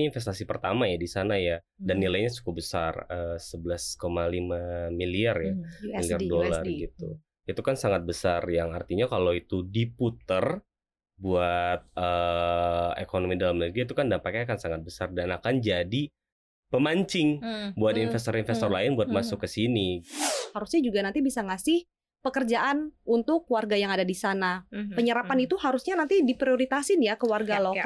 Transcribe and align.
ini 0.00 0.08
investasi 0.08 0.48
pertama 0.48 0.88
ya 0.88 0.96
di 0.96 1.04
sana 1.06 1.36
ya 1.36 1.60
dan 1.76 2.00
Hmm. 2.00 2.04
nilainya 2.08 2.32
cukup 2.32 2.64
besar 2.64 3.04
eh, 3.12 3.36
11,5 3.36 4.56
miliar 4.90 5.36
ya 5.38 5.54
Hmm, 5.54 5.68
miliar 6.00 6.20
USD, 6.20 6.24
dolar 6.24 6.64
USD. 6.64 6.80
gitu 6.88 7.08
itu 7.44 7.60
kan 7.60 7.76
sangat 7.76 8.02
besar 8.08 8.40
yang 8.48 8.72
artinya 8.72 9.04
kalau 9.06 9.36
itu 9.36 9.60
diputer 9.68 10.64
buat 11.20 11.80
eh, 11.94 12.90
ekonomi 12.98 13.36
dalam 13.36 13.60
negeri 13.60 13.84
itu 13.84 13.92
kan 13.92 14.08
dampaknya 14.08 14.48
akan 14.48 14.58
sangat 14.58 14.80
besar 14.80 15.12
dan 15.12 15.28
akan 15.36 15.60
jadi 15.60 16.08
pemancing 16.70 17.42
Hmm, 17.42 17.74
buat 17.76 17.98
hmm, 17.98 18.06
investor-investor 18.08 18.70
hmm, 18.70 18.76
lain 18.78 18.90
buat 18.96 19.08
hmm. 19.10 19.16
masuk 19.20 19.38
ke 19.44 19.48
sini 19.50 20.00
Harusnya 20.54 20.80
juga 20.82 21.02
nanti 21.02 21.20
bisa 21.20 21.42
ngasih 21.42 21.86
pekerjaan 22.20 22.92
untuk 23.02 23.48
warga 23.48 23.80
yang 23.80 23.88
ada 23.90 24.04
di 24.04 24.12
sana. 24.12 24.62
hmm, 24.68 24.92
Penyerapan 24.92 25.40
hmm. 25.40 25.46
itu 25.48 25.56
harusnya 25.56 25.94
nanti 25.96 26.20
diprioritasin 26.20 27.00
ya 27.00 27.16
ke 27.16 27.24
warga 27.24 27.58
Ya, 27.58 27.58
ya. 27.58 27.84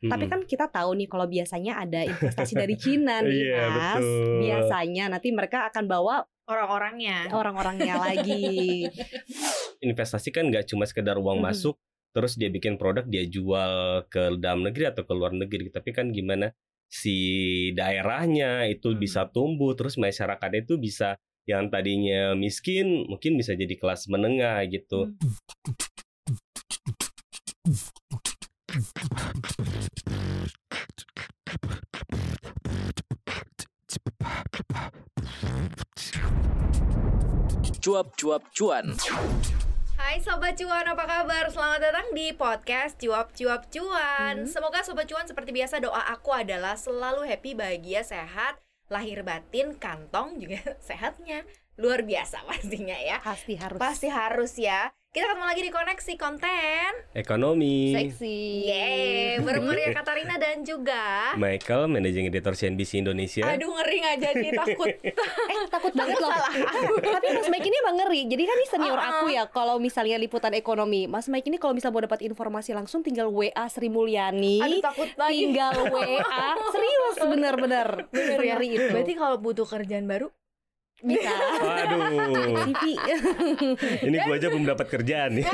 Tapi 0.00 0.24
kan 0.24 0.40
kita 0.42 0.66
tahu 0.66 0.94
nih 0.94 1.06
kalau 1.06 1.26
biasanya 1.26 1.78
ada 1.78 2.02
investasi 2.02 2.54
dari 2.54 2.74
Cina 2.74 3.18
nih, 3.20 3.50
Iya, 3.50 3.66
Mas. 3.66 3.98
betul. 3.98 4.38
Biasanya 4.40 5.04
nanti 5.08 5.28
mereka 5.30 5.66
akan 5.66 5.84
bawa 5.84 6.22
orang-orangnya. 6.46 7.26
orang-orangnya 7.30 7.94
lagi. 7.98 8.86
investasi 9.80 10.28
kan 10.28 10.46
nggak 10.46 10.66
cuma 10.66 10.84
sekedar 10.84 11.14
uang 11.14 11.38
Mhm. 11.38 11.44
masuk 11.44 11.74
terus 12.08 12.34
dia 12.34 12.48
bikin 12.48 12.74
produk 12.74 13.04
dia 13.04 13.22
jual 13.22 14.02
ke 14.06 14.34
dalam 14.36 14.62
negeri 14.62 14.86
atau 14.86 15.02
ke 15.02 15.12
luar 15.12 15.30
negeri 15.30 15.68
tapi 15.68 15.90
kan 15.90 16.08
gimana 16.08 16.50
si 16.84 17.68
daerahnya 17.72 18.64
itu 18.66 18.88
Hmm. 18.88 18.96
bisa 18.96 19.26
tumbuh 19.26 19.72
terus 19.72 19.94
masyarakatnya 19.94 20.64
itu 20.64 20.78
bisa 20.78 21.14
yang 21.44 21.68
tadinya 21.68 22.32
miskin 22.34 23.04
mungkin 23.04 23.34
bisa 23.34 23.52
jadi 23.52 23.72
kelas 23.72 24.06
menengah 24.06 24.62
gitu 24.66 25.08
Hmm. 25.08 25.16
Cuap-cuap 37.80 38.44
cuan. 38.52 38.92
Hai 39.96 40.20
Sobat 40.20 40.60
Cuan, 40.60 40.84
apa 40.84 41.08
kabar? 41.08 41.48
Selamat 41.48 41.80
datang 41.80 42.12
di 42.12 42.36
podcast 42.36 43.00
Cuap 43.00 43.32
Cuap 43.32 43.72
Cuan 43.72 44.44
Hmm. 44.44 44.48
Semoga 44.48 44.84
Sobat 44.84 45.08
Cuan 45.08 45.24
seperti 45.24 45.56
biasa 45.56 45.80
doa 45.80 46.04
aku 46.12 46.36
adalah 46.36 46.76
selalu 46.76 47.24
happy, 47.32 47.56
bahagia, 47.56 48.04
sehat 48.04 48.60
Lahir 48.92 49.24
batin, 49.24 49.72
kantong 49.80 50.36
juga 50.36 50.60
sehatnya 50.84 51.48
Luar 51.80 52.04
biasa 52.04 52.44
pastinya 52.44 52.96
ya 53.00 53.24
Pasti 53.24 53.56
harus 53.56 53.80
Pasti 53.80 54.08
harus 54.12 54.52
ya 54.60 54.92
Kita 55.18 55.34
ketemu 55.34 55.50
lagi 55.50 55.62
di 55.66 55.72
Koneksi 55.74 56.14
Konten 56.14 56.90
ekonomi 57.10 57.90
seksi. 57.90 58.38
Yeay, 58.70 59.42
bareng 59.42 59.66
Maria 59.66 59.90
Katarina 59.90 60.38
dan 60.38 60.62
juga 60.62 61.34
Michael 61.34 61.90
managing 61.90 62.30
editor 62.30 62.54
CNBC 62.54 63.02
Indonesia 63.02 63.42
Aduh 63.42 63.66
ngeri 63.66 63.98
gak 63.98 64.14
jadi 64.22 64.48
takut 64.54 64.86
Eh 65.50 65.58
takut 65.74 65.90
banget 65.98 66.22
loh. 66.22 66.30
Salah 66.30 66.54
Tapi 67.18 67.26
Mas 67.34 67.50
Mike 67.50 67.66
ini 67.66 67.76
emang 67.82 67.96
ngeri. 67.98 68.20
Jadi 68.30 68.42
kan 68.46 68.56
ini 68.62 68.68
senior 68.70 68.94
Uh-uh. 69.02 69.10
aku 69.10 69.26
ya. 69.34 69.44
Kalau 69.50 69.82
misalnya 69.82 70.22
liputan 70.22 70.54
ekonomi, 70.54 71.10
Mas 71.10 71.26
Mike 71.26 71.50
ini 71.50 71.58
kalau 71.58 71.74
bisa 71.74 71.90
mau 71.90 71.98
dapat 71.98 72.22
informasi 72.22 72.78
langsung 72.78 73.02
tinggal 73.02 73.26
WA 73.26 73.66
Sri 73.66 73.90
Mulyani. 73.90 74.62
Aduh 74.62 74.78
takut 74.78 75.10
lagi 75.18 75.50
tinggal 75.50 75.82
WA. 75.90 76.46
Serius 76.70 77.16
bener-bener. 77.26 78.06
Bener 78.14 78.38
ya 78.38 78.54
Ngeri 78.54 78.68
itu. 78.70 78.86
Berarti 78.94 79.14
kalau 79.18 79.42
butuh 79.42 79.66
kerjaan 79.66 80.06
baru 80.06 80.30
bisa. 81.02 81.30
waduh 81.62 82.02
CV. 82.66 82.82
ini 84.06 84.16
gua 84.22 84.34
aja 84.34 84.48
belum 84.50 84.66
dapat 84.66 84.86
kerjaan 84.90 85.38
nih 85.38 85.46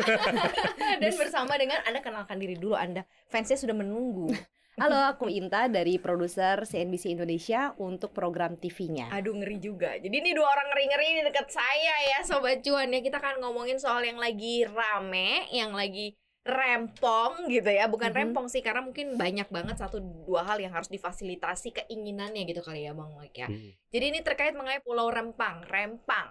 Dan 1.03 1.13
bersama 1.21 1.59
dengan 1.61 1.85
Anda 1.85 2.01
kenalkan 2.01 2.41
diri 2.41 2.57
dulu 2.57 2.79
Anda 2.79 3.05
Fansnya 3.29 3.61
sudah 3.61 3.77
menunggu 3.77 4.33
Halo, 4.75 4.99
aku 5.07 5.31
Inta 5.31 5.71
dari 5.71 6.03
produser 6.03 6.67
CNBC 6.67 7.15
Indonesia 7.15 7.79
untuk 7.79 8.11
program 8.11 8.59
TV-nya. 8.59 9.07
Aduh 9.15 9.31
ngeri 9.39 9.63
juga 9.63 9.95
Jadi 10.03 10.11
ini 10.11 10.35
dua 10.35 10.51
orang 10.51 10.67
ngeri-ngeri 10.75 11.09
di 11.15 11.23
dekat 11.31 11.47
saya 11.47 11.95
ya 12.11 12.19
Sobat 12.27 12.59
Cuan 12.59 12.91
ya 12.91 12.99
Kita 12.99 13.23
akan 13.23 13.39
ngomongin 13.39 13.79
soal 13.79 14.03
yang 14.03 14.19
lagi 14.19 14.67
rame 14.67 15.47
Yang 15.55 15.73
lagi 15.79 16.07
rempong 16.45 17.49
gitu 17.49 17.67
ya 17.67 17.89
Bukan 17.89 18.13
Mhm. 18.13 18.19
rempong 18.21 18.47
sih 18.47 18.61
Karena 18.61 18.81
mungkin 18.81 19.17
banyak 19.17 19.49
banget 19.49 19.77
Satu 19.77 19.99
dua 19.99 20.45
hal 20.45 20.61
yang 20.61 20.71
harus 20.71 20.87
difasilitasi 20.87 21.73
Keinginannya 21.73 22.45
gitu 22.45 22.61
kali 22.61 22.85
ya 22.85 22.93
Bang 22.93 23.17
Mike 23.17 23.35
ya 23.35 23.49
Hmm. 23.49 23.73
Jadi 23.89 24.05
ini 24.09 24.21
terkait 24.21 24.53
mengenai 24.53 24.81
Pulau 24.81 25.09
Rempang 25.09 25.65
Rempang 25.65 26.29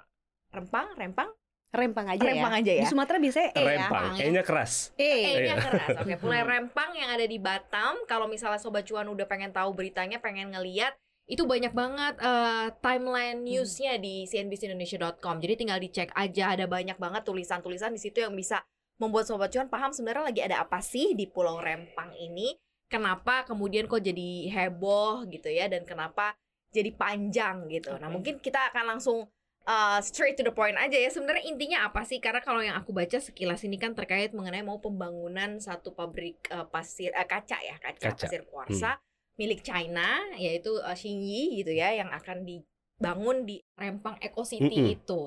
Rempang? 0.49 0.93
Rempang? 0.93 1.29
Rempang 1.73 2.05
aja 2.05 2.21
Rempang 2.21 2.53
ya. 2.53 2.59
aja 2.61 2.71
ya 2.71 2.83
Di 2.85 2.87
Sumatera 2.87 3.17
biasanya 3.17 3.49
E 3.49 3.57
ya. 3.57 3.65
rempang 3.65 4.05
kayaknya 4.13 4.43
keras 4.45 4.73
E. 4.93 5.09
E-nya 5.09 5.41
Iya. 5.41 5.55
keras. 5.57 5.89
Oke, 5.97 6.13
Pulau 6.21 6.37
Rempang 6.53 6.91
yang 6.93 7.09
ada 7.09 7.25
di 7.25 7.41
Batam. 7.41 7.97
Kalau 8.05 8.29
misalnya 8.29 8.61
Sobat 8.61 8.85
Cuan 8.85 9.09
udah 9.09 9.25
pengen 9.25 9.49
tahu 9.49 9.73
beritanya, 9.73 10.21
pengen 10.21 10.53
ngeliat, 10.53 10.93
itu 11.25 11.41
banyak 11.43 11.73
banget 11.73 12.21
eh, 12.21 12.67
timeline 12.77 13.41
newsnya 13.41 13.97
di 13.97 14.29
cnbcindonesia.com. 14.29 15.41
Jadi 15.41 15.53
tinggal 15.57 15.81
dicek 15.81 16.13
aja, 16.13 16.53
ada 16.53 16.69
banyak 16.69 16.93
banget 16.95 17.25
tulisan-tulisan 17.25 17.89
di 17.89 17.97
situ 17.97 18.21
yang 18.21 18.37
bisa 18.37 18.61
membuat 19.03 19.27
Sobat 19.27 19.51
Cuan 19.51 19.67
paham 19.67 19.91
sebenarnya 19.91 20.23
lagi 20.31 20.41
ada 20.41 20.63
apa 20.63 20.79
sih 20.79 21.11
di 21.11 21.27
Pulau 21.27 21.59
Rempang 21.59 22.15
ini. 22.15 22.55
Kenapa 22.87 23.43
kemudian 23.43 23.89
kok 23.89 23.99
jadi 23.99 24.47
heboh 24.53 25.25
gitu 25.27 25.49
ya, 25.49 25.67
dan 25.67 25.83
kenapa 25.83 26.37
jadi 26.71 26.93
panjang 26.93 27.67
gitu. 27.67 27.93
Nah 27.99 28.09
Oke. 28.09 28.13
mungkin 28.15 28.35
kita 28.39 28.71
akan 28.71 28.97
langsung 28.97 29.29
uh, 29.67 29.99
straight 30.01 30.35
to 30.35 30.43
the 30.43 30.53
point 30.53 30.75
aja 30.75 30.97
ya 30.97 31.09
sebenarnya 31.11 31.45
intinya 31.47 31.87
apa 31.87 32.03
sih 32.03 32.19
karena 32.19 32.41
kalau 32.43 32.59
yang 32.59 32.75
aku 32.75 32.91
baca 32.91 33.17
sekilas 33.19 33.63
ini 33.63 33.79
kan 33.79 33.95
terkait 33.95 34.33
mengenai 34.35 34.65
mau 34.65 34.79
pembangunan 34.79 35.59
satu 35.59 35.93
pabrik 35.95 36.49
uh, 36.51 36.67
pasir 36.67 37.11
uh, 37.15 37.27
kaca 37.27 37.57
ya 37.61 37.75
kaca, 37.79 38.13
Kaca. 38.13 38.25
pasir 38.27 38.43
kuarsa 38.47 38.99
milik 39.39 39.65
China 39.65 40.21
yaitu 40.37 40.73
uh, 40.81 40.93
Xinyi 40.93 41.61
gitu 41.61 41.73
ya 41.73 41.93
yang 41.93 42.09
akan 42.13 42.45
dibangun 42.45 43.47
di 43.47 43.61
Rempang 43.73 44.17
Eco 44.21 44.45
City 44.45 44.81
Mm-mm. 44.81 44.95
itu. 44.97 45.21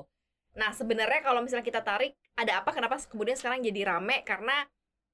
Nah 0.57 0.73
sebenarnya 0.73 1.21
kalau 1.21 1.39
misalnya 1.39 1.63
kita 1.63 1.79
tarik 1.79 2.11
ada 2.33 2.59
apa 2.59 2.69
kenapa 2.71 2.97
kemudian 3.03 3.33
sekarang 3.33 3.61
jadi 3.61 3.87
rame 3.87 4.21
karena 4.21 4.65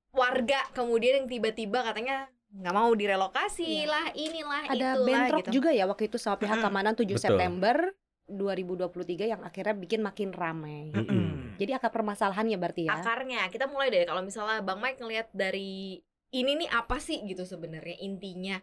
warga 0.10 0.64
kemudian 0.72 1.20
yang 1.20 1.28
tiba-tiba 1.28 1.84
katanya 1.84 2.26
nggak 2.54 2.70
mau 2.72 2.94
direlokasi 2.94 3.66
Iya. 3.82 3.90
lah 3.90 4.06
inilah 4.14 4.62
Ada 4.68 4.76
itulah 4.94 5.04
bentrok 5.04 5.40
gitu. 5.42 5.52
juga 5.52 5.70
ya 5.70 5.84
waktu 5.84 6.06
itu 6.06 6.18
sama 6.18 6.38
pihak 6.38 6.58
keamanan 6.60 6.94
7 6.94 7.04
Betul. 7.08 7.18
September 7.20 7.78
2023 8.24 9.28
yang 9.28 9.42
akhirnya 9.42 9.76
bikin 9.76 10.00
makin 10.00 10.30
ramai. 10.32 10.90
Mm-mm. 10.90 11.58
Jadi 11.58 11.72
akar 11.72 11.92
permasalahannya 11.92 12.56
berarti 12.56 12.88
ya. 12.88 12.94
akarnya 12.96 13.46
kita 13.48 13.66
mulai 13.66 13.90
dari 13.90 14.06
kalau 14.06 14.22
misalnya 14.22 14.62
bang 14.62 14.80
Mike 14.80 14.98
ngelihat 14.98 15.28
dari 15.30 16.00
ini 16.30 16.52
nih 16.56 16.70
apa 16.70 16.98
sih 16.98 17.20
gitu 17.24 17.44
sebenarnya 17.44 18.00
intinya 18.00 18.58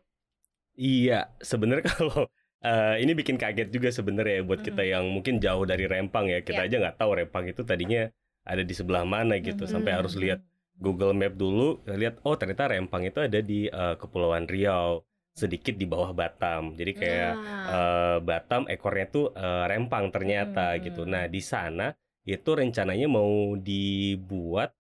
Iya, 0.73 1.29
sebenarnya 1.39 1.85
kalau 1.93 2.31
eh, 2.65 2.97
ini 3.03 3.13
bikin 3.17 3.37
kaget 3.41 3.69
juga 3.73 3.89
sebenarnya 3.93 4.41
ya 4.41 4.45
buat 4.47 4.61
kita 4.61 4.83
yang 4.85 5.05
mungkin 5.11 5.41
jauh 5.41 5.65
dari 5.65 5.85
Rempang 5.89 6.27
ya. 6.29 6.41
Kita 6.45 6.65
Ya. 6.65 6.69
aja 6.69 6.77
nggak 6.83 6.97
tahu 7.01 7.11
Rempang 7.19 7.45
itu 7.49 7.63
tadinya 7.65 8.09
ada 8.45 8.63
di 8.65 8.75
sebelah 8.77 9.05
mana 9.05 9.37
gitu. 9.41 9.65
Mhm. 9.65 9.71
Sampai 9.71 9.93
harus 9.97 10.15
lihat 10.17 10.41
Google 10.81 11.13
Map 11.13 11.37
dulu, 11.37 11.81
lihat 11.85 12.21
oh 12.25 12.37
ternyata 12.41 12.69
Rempang 12.73 13.05
itu 13.05 13.21
ada 13.21 13.41
di 13.41 13.69
eh, 13.69 13.95
Kepulauan 14.01 14.49
Riau, 14.49 15.05
sedikit 15.37 15.77
di 15.77 15.85
bawah 15.89 16.13
Batam. 16.17 16.73
Jadi 16.77 16.93
kayak 16.97 17.33
Nah, 17.37 17.67
eh, 17.77 18.19
Batam 18.25 18.63
ekornya 18.69 19.07
tuh 19.09 19.27
eh, 19.37 19.65
Rempang 19.69 20.09
ternyata 20.13 20.77
Hmm. 20.77 20.81
gitu. 20.85 21.03
Nah, 21.05 21.25
di 21.29 21.41
sana 21.45 21.93
itu 22.25 22.51
rencananya 22.53 23.09
mau 23.09 23.57
dibuat 23.57 24.73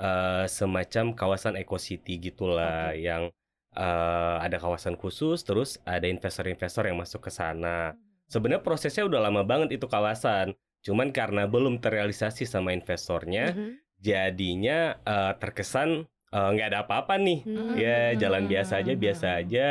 eh, 0.00 0.44
semacam 0.48 1.04
kawasan 1.14 1.54
eco 1.60 1.76
city 1.80 2.18
gitulah 2.20 2.92
yang 2.96 3.30
eh, 3.72 4.36
ada 4.40 4.56
kawasan 4.56 4.94
khusus 4.94 5.42
terus 5.42 5.80
ada 5.84 6.04
investor-investor 6.06 6.86
yang 6.86 6.98
masuk 7.00 7.26
ke 7.26 7.30
sana. 7.30 7.96
Sebenarnya 8.28 8.64
prosesnya 8.64 9.04
udah 9.04 9.20
lama 9.28 9.42
banget 9.44 9.76
itu 9.76 9.84
kawasan. 9.84 10.56
Cuman 10.82 11.12
karena 11.12 11.46
belum 11.46 11.78
terrealisasi 11.78 12.42
sama 12.42 12.72
investornya, 12.72 13.52
Mhm. 13.54 13.70
jadinya 14.02 14.96
eh, 15.02 15.32
terkesan 15.38 16.04
eh, 16.32 16.48
nggak 16.56 16.68
ada 16.72 16.80
apa-apa 16.82 17.20
nih. 17.20 17.44
Hmm. 17.44 17.76
Ya 17.76 18.16
jalan 18.16 18.48
biasa 18.48 18.80
aja, 18.80 18.92
Hmm. 18.96 19.02
biasa 19.04 19.26
aja. 19.36 19.68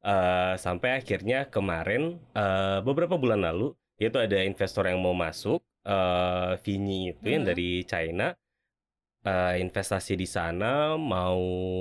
Eh, 0.00 0.54
sampai 0.58 0.98
akhirnya 0.98 1.46
kemarin 1.46 2.18
eh, 2.34 2.78
beberapa 2.82 3.14
bulan 3.14 3.46
lalu 3.46 3.72
itu 3.96 4.16
ada 4.16 4.40
investor 4.42 4.88
yang 4.88 4.98
mau 4.98 5.12
masuk, 5.14 5.60
eh 5.86 6.52
Vinyi 6.64 7.14
itu 7.14 7.26
yang 7.30 7.44
Hmm. 7.46 7.50
dari 7.54 7.84
China, 7.84 8.32
eh, 9.22 9.54
investasi 9.58 10.14
di 10.14 10.24
sana 10.24 10.94
mau 10.94 11.40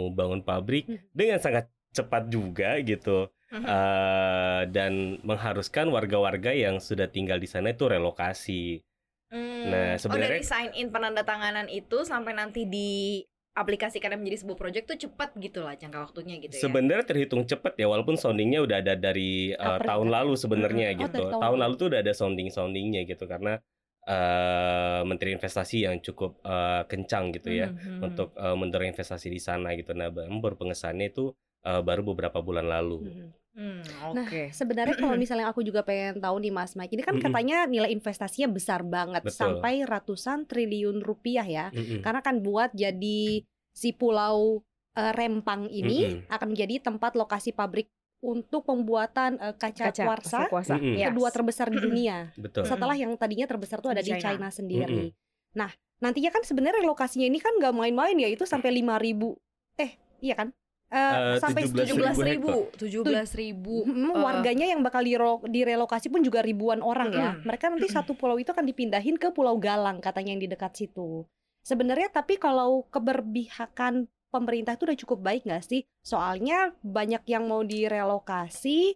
bangun 0.09 0.41
pabrik 0.41 0.85
Hmm. 0.85 0.99
dengan 1.09 1.37
sangat 1.37 1.65
cepat 1.89 2.27
juga 2.27 2.77
gitu, 2.79 3.31
eh, 3.49 4.61
dan 4.67 4.93
mengharuskan 5.21 5.87
warga-warga 5.87 6.51
yang 6.51 6.77
sudah 6.77 7.07
tinggal 7.07 7.37
di 7.37 7.47
sana 7.47 7.71
itu 7.71 7.85
relokasi. 7.85 8.83
Hmm. 9.29 9.69
nah, 9.69 9.93
oh 9.93 10.01
sebenarnya- 10.01 10.41
dari 10.41 10.43
sign 10.43 10.69
in 10.73 10.89
penandatanganan 10.89 11.69
itu 11.69 12.01
sampai 12.01 12.33
nanti 12.33 12.65
di 12.65 13.21
aplikasikan 13.51 14.15
menjadi 14.15 14.41
sebuah 14.41 14.57
proyek 14.57 14.83
tuh 14.85 14.97
cepat 14.97 15.35
gitu 15.35 15.61
lah 15.61 15.75
jangka 15.75 15.99
waktunya 16.01 16.39
gitu 16.39 16.55
ya 16.55 16.61
Sebenarnya 16.63 17.05
terhitung 17.05 17.43
cepat 17.43 17.75
ya 17.75 17.85
walaupun 17.85 18.15
soundingnya 18.15 18.63
udah 18.63 18.79
ada 18.79 18.95
dari 18.95 19.51
uh, 19.51 19.75
April 19.75 19.85
tahun 19.85 20.07
lalu 20.09 20.33
sebenarnya. 20.33 20.87
Oh, 20.89 20.97
gitu. 20.97 21.13
dari 21.13 21.25
tahun 21.27 21.33
tahun 21.35 21.45
lalu. 21.51 21.61
lalu 21.61 21.73
tuh 21.75 21.87
udah 21.91 21.99
ada 21.99 22.13
sounding 22.15 22.49
soundingnya 22.49 23.01
gitu 23.05 23.25
karena 23.25 23.61
uh, 24.09 25.01
Menteri 25.05 25.37
Investasi 25.37 25.85
yang 25.85 26.01
cukup 26.01 26.41
uh, 26.41 26.83
kencang 26.89 27.29
gitu 27.37 27.53
ya 27.53 27.69
Mhm. 27.69 28.01
untuk 28.01 28.33
uh, 28.35 28.57
mendorong 28.57 28.89
investasi 28.89 29.29
di 29.29 29.37
sana 29.37 29.77
gitu. 29.77 29.93
Nah 29.93 30.09
baru 30.11 30.57
pengesahannya 30.57 31.13
itu 31.13 31.31
uh, 31.63 31.81
baru 31.85 32.01
beberapa 32.01 32.41
bulan 32.41 32.65
lalu. 32.65 32.97
Mhm. 33.05 33.29
Hmm, 33.59 33.83
Nah, 34.15 34.23
oke. 34.23 34.55
sebenarnya 34.55 34.95
kalau 34.95 35.19
misalnya 35.19 35.51
aku 35.51 35.59
juga 35.65 35.83
pengen 35.83 36.21
tahu 36.23 36.39
nih 36.39 36.53
Mas 36.53 36.79
Mike, 36.79 36.95
ini 36.95 37.03
kan 37.03 37.19
Mm-mm. 37.19 37.25
katanya 37.27 37.57
nilai 37.67 37.91
investasinya 37.91 38.47
besar 38.47 38.87
banget 38.87 39.25
Betul. 39.25 39.35
sampai 39.35 39.83
ratusan 39.83 40.47
triliun 40.47 41.03
rupiah 41.03 41.43
ya. 41.43 41.65
Mm-mm. 41.75 41.99
Karena 41.99 42.21
kan 42.23 42.39
buat 42.39 42.71
jadi 42.71 43.43
si 43.75 43.89
pulau 43.91 44.63
eh, 44.95 45.11
Rempang 45.11 45.67
ini 45.67 46.07
Mm-mm. 46.07 46.31
akan 46.31 46.47
menjadi 46.55 46.87
tempat 46.87 47.19
lokasi 47.19 47.51
pabrik 47.51 47.91
untuk 48.19 48.67
pembuatan 48.67 49.39
eh, 49.39 49.55
kaca, 49.55 49.91
Kaca 49.91 50.03
kuarsa 50.03 50.39
kuarsa. 50.51 50.75
Mm-mm. 50.75 50.99
Yes. 50.99 51.07
kedua 51.11 51.29
terbesar 51.31 51.67
di 51.71 51.79
dunia. 51.79 52.17
Betul. 52.43 52.67
Setelah 52.67 52.95
yang 52.99 53.15
tadinya 53.15 53.47
terbesar 53.47 53.79
tuh 53.79 53.95
ada 53.95 54.03
Di 54.03 54.11
di 54.11 54.19
China. 54.19 54.35
China 54.35 54.47
sendiri. 54.51 55.15
Nah, 55.55 55.71
nantinya 56.03 56.29
kan 56.29 56.43
sebenarnya 56.43 56.83
lokasinya 56.83 57.27
ini 57.27 57.39
kan 57.39 57.55
nggak 57.57 57.73
main-main 57.73 58.15
ya, 58.19 58.29
itu 58.29 58.43
sampai 58.43 58.75
5000 58.75 59.35
eh 59.79 59.91
iya 60.19 60.35
kan? 60.35 60.51
Eh, 60.89 60.97
Eh, 60.97 61.37
sampai 61.37 61.69
17.000 61.69 62.17
17 62.17 62.17
ribu 62.17 62.49
ribu, 62.49 63.05
17 63.05 63.37
ribu. 63.37 63.75
Mm, 63.85 64.09
eh, 64.09 64.17
warganya 64.25 64.65
yang 64.65 64.81
bakal 64.81 65.05
direlokasi 65.45 66.09
pun 66.09 66.25
juga 66.25 66.41
ribuan 66.41 66.81
orang 66.81 67.09
ya. 67.13 67.31
Mereka 67.45 67.69
nanti 67.69 67.87
satu 67.87 68.17
pulau 68.17 68.41
itu 68.41 68.49
akan 68.49 68.65
dipindahin 68.65 69.15
ke 69.21 69.29
Pulau 69.29 69.61
Galang 69.61 70.01
katanya 70.01 70.33
yang 70.33 70.41
di 70.41 70.49
dekat 70.49 70.73
situ. 70.73 71.29
Sebenarnya 71.61 72.09
tapi 72.09 72.41
kalau 72.41 72.89
keberpihakan 72.89 74.09
pemerintah 74.29 74.77
itu 74.77 74.85
udah 74.85 74.99
cukup 75.05 75.19
baik 75.21 75.41
nggak 75.45 75.65
sih? 75.65 75.81
Soalnya 76.01 76.73
banyak 76.81 77.25
yang 77.25 77.49
mau 77.49 77.61
direlokasi, 77.61 78.95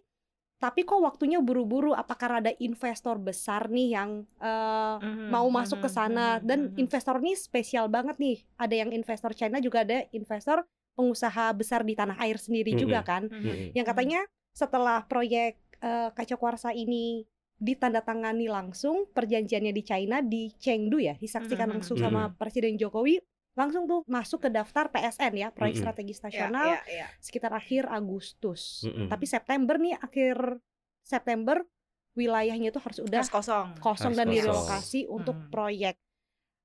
tapi 0.58 0.86
kok 0.86 1.02
waktunya 1.02 1.42
buru-buru? 1.44 1.92
Apakah 1.92 2.40
ada 2.40 2.52
investor 2.56 3.20
besar 3.20 3.68
nih 3.68 3.98
yang 4.00 4.10
eh, 4.40 4.96
mhm, 5.02 5.28
mau 5.28 5.46
masuk 5.52 5.84
ke 5.84 5.90
mhm, 5.90 5.94
sana? 5.94 6.26
mhm, 6.38 6.42
Dan 6.46 6.60
mhm. 6.72 6.80
investor 6.80 7.20
ini 7.20 7.34
spesial 7.36 7.86
banget 7.92 8.16
nih. 8.16 8.40
Ada 8.56 8.74
yang 8.86 8.90
investor 8.94 9.34
China 9.36 9.60
juga 9.60 9.84
ada 9.84 10.06
investor 10.14 10.64
pengusaha 10.94 11.50
besar 11.52 11.82
di 11.82 11.98
tanah 11.98 12.16
air 12.22 12.38
sendiri 12.38 12.78
juga 12.78 13.02
Mm-mm. 13.02 13.10
kan? 13.10 13.22
Mhm. 13.28 13.42
Mm-mm. 13.42 13.68
yang 13.74 13.86
katanya 13.86 14.20
setelah 14.54 15.02
proyek 15.04 15.58
eh, 15.82 16.08
kaca 16.14 16.36
kuarsa 16.38 16.70
ini 16.70 17.26
ditandatangani 17.54 18.46
langsung 18.50 19.06
perjanjiannya 19.10 19.72
di 19.74 19.82
China 19.82 20.18
di 20.22 20.50
Chengdu 20.58 20.98
ya 20.98 21.14
disaksikan 21.18 21.70
Mhm, 21.70 21.74
langsung 21.78 21.96
mhm. 21.98 22.04
sama 22.06 22.22
Presiden 22.34 22.74
Jokowi 22.78 23.18
langsung 23.54 23.86
tuh 23.86 24.02
masuk 24.10 24.42
ke 24.42 24.50
daftar 24.50 24.90
PSN 24.90 25.32
ya 25.38 25.48
proyek 25.54 25.78
Mhm. 25.78 25.82
strategis 25.86 26.18
Ya, 26.18 26.26
nasional 26.26 26.70
ya, 26.86 27.06
ya. 27.06 27.06
sekitar 27.22 27.54
akhir 27.54 27.86
Agustus 27.86 28.82
Mhm. 28.82 29.06
tapi 29.08 29.24
September 29.24 29.78
nih 29.78 29.94
akhir 29.98 30.36
September 31.06 31.62
wilayahnya 32.14 32.70
itu 32.70 32.80
harus 32.82 32.98
udah 32.98 33.22
Harus 33.22 33.30
kosong. 33.30 33.68
kosong 33.78 34.12
Harus 34.14 34.18
dan 34.18 34.26
kosong. 34.26 34.34
direlokasi 34.34 35.00
untuk 35.06 35.36
Mhm. 35.38 35.50
proyek 35.50 35.94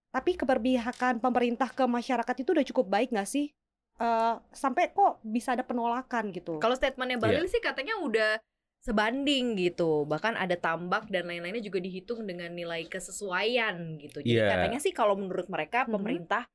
tapi 0.09 0.33
keberpihakan 0.33 1.21
pemerintah 1.21 1.69
ke 1.69 1.85
masyarakat 1.85 2.35
itu 2.41 2.49
udah 2.57 2.65
cukup 2.65 2.85
baik 2.89 3.09
nggak 3.13 3.29
sih 3.29 3.53
Eh, 3.99 4.35
sampai 4.55 4.95
kok 4.95 5.19
bisa 5.27 5.59
ada 5.59 5.67
penolakan 5.67 6.31
gitu 6.31 6.55
Kalau 6.63 6.71
statementnya 6.71 7.19
Balil 7.19 7.43
sih 7.51 7.59
katanya 7.59 7.99
udah 7.99 8.39
sebanding 8.79 9.59
gitu. 9.59 10.07
Bahkan 10.07 10.39
ada 10.39 10.55
tambak 10.55 11.11
dan 11.11 11.27
lain-lainnya 11.27 11.59
juga 11.59 11.83
dihitung 11.83 12.23
dengan 12.23 12.47
nilai 12.55 12.87
kesesuaian 12.87 13.99
gitu. 13.99 14.23
Jadi 14.23 14.39
Iya. 14.39 14.47
katanya 14.55 14.79
sih 14.79 14.95
kalau 14.95 15.19
menurut 15.19 15.51
mereka 15.51 15.83
Mhm. 15.83 15.91
pemerintah 15.91 16.47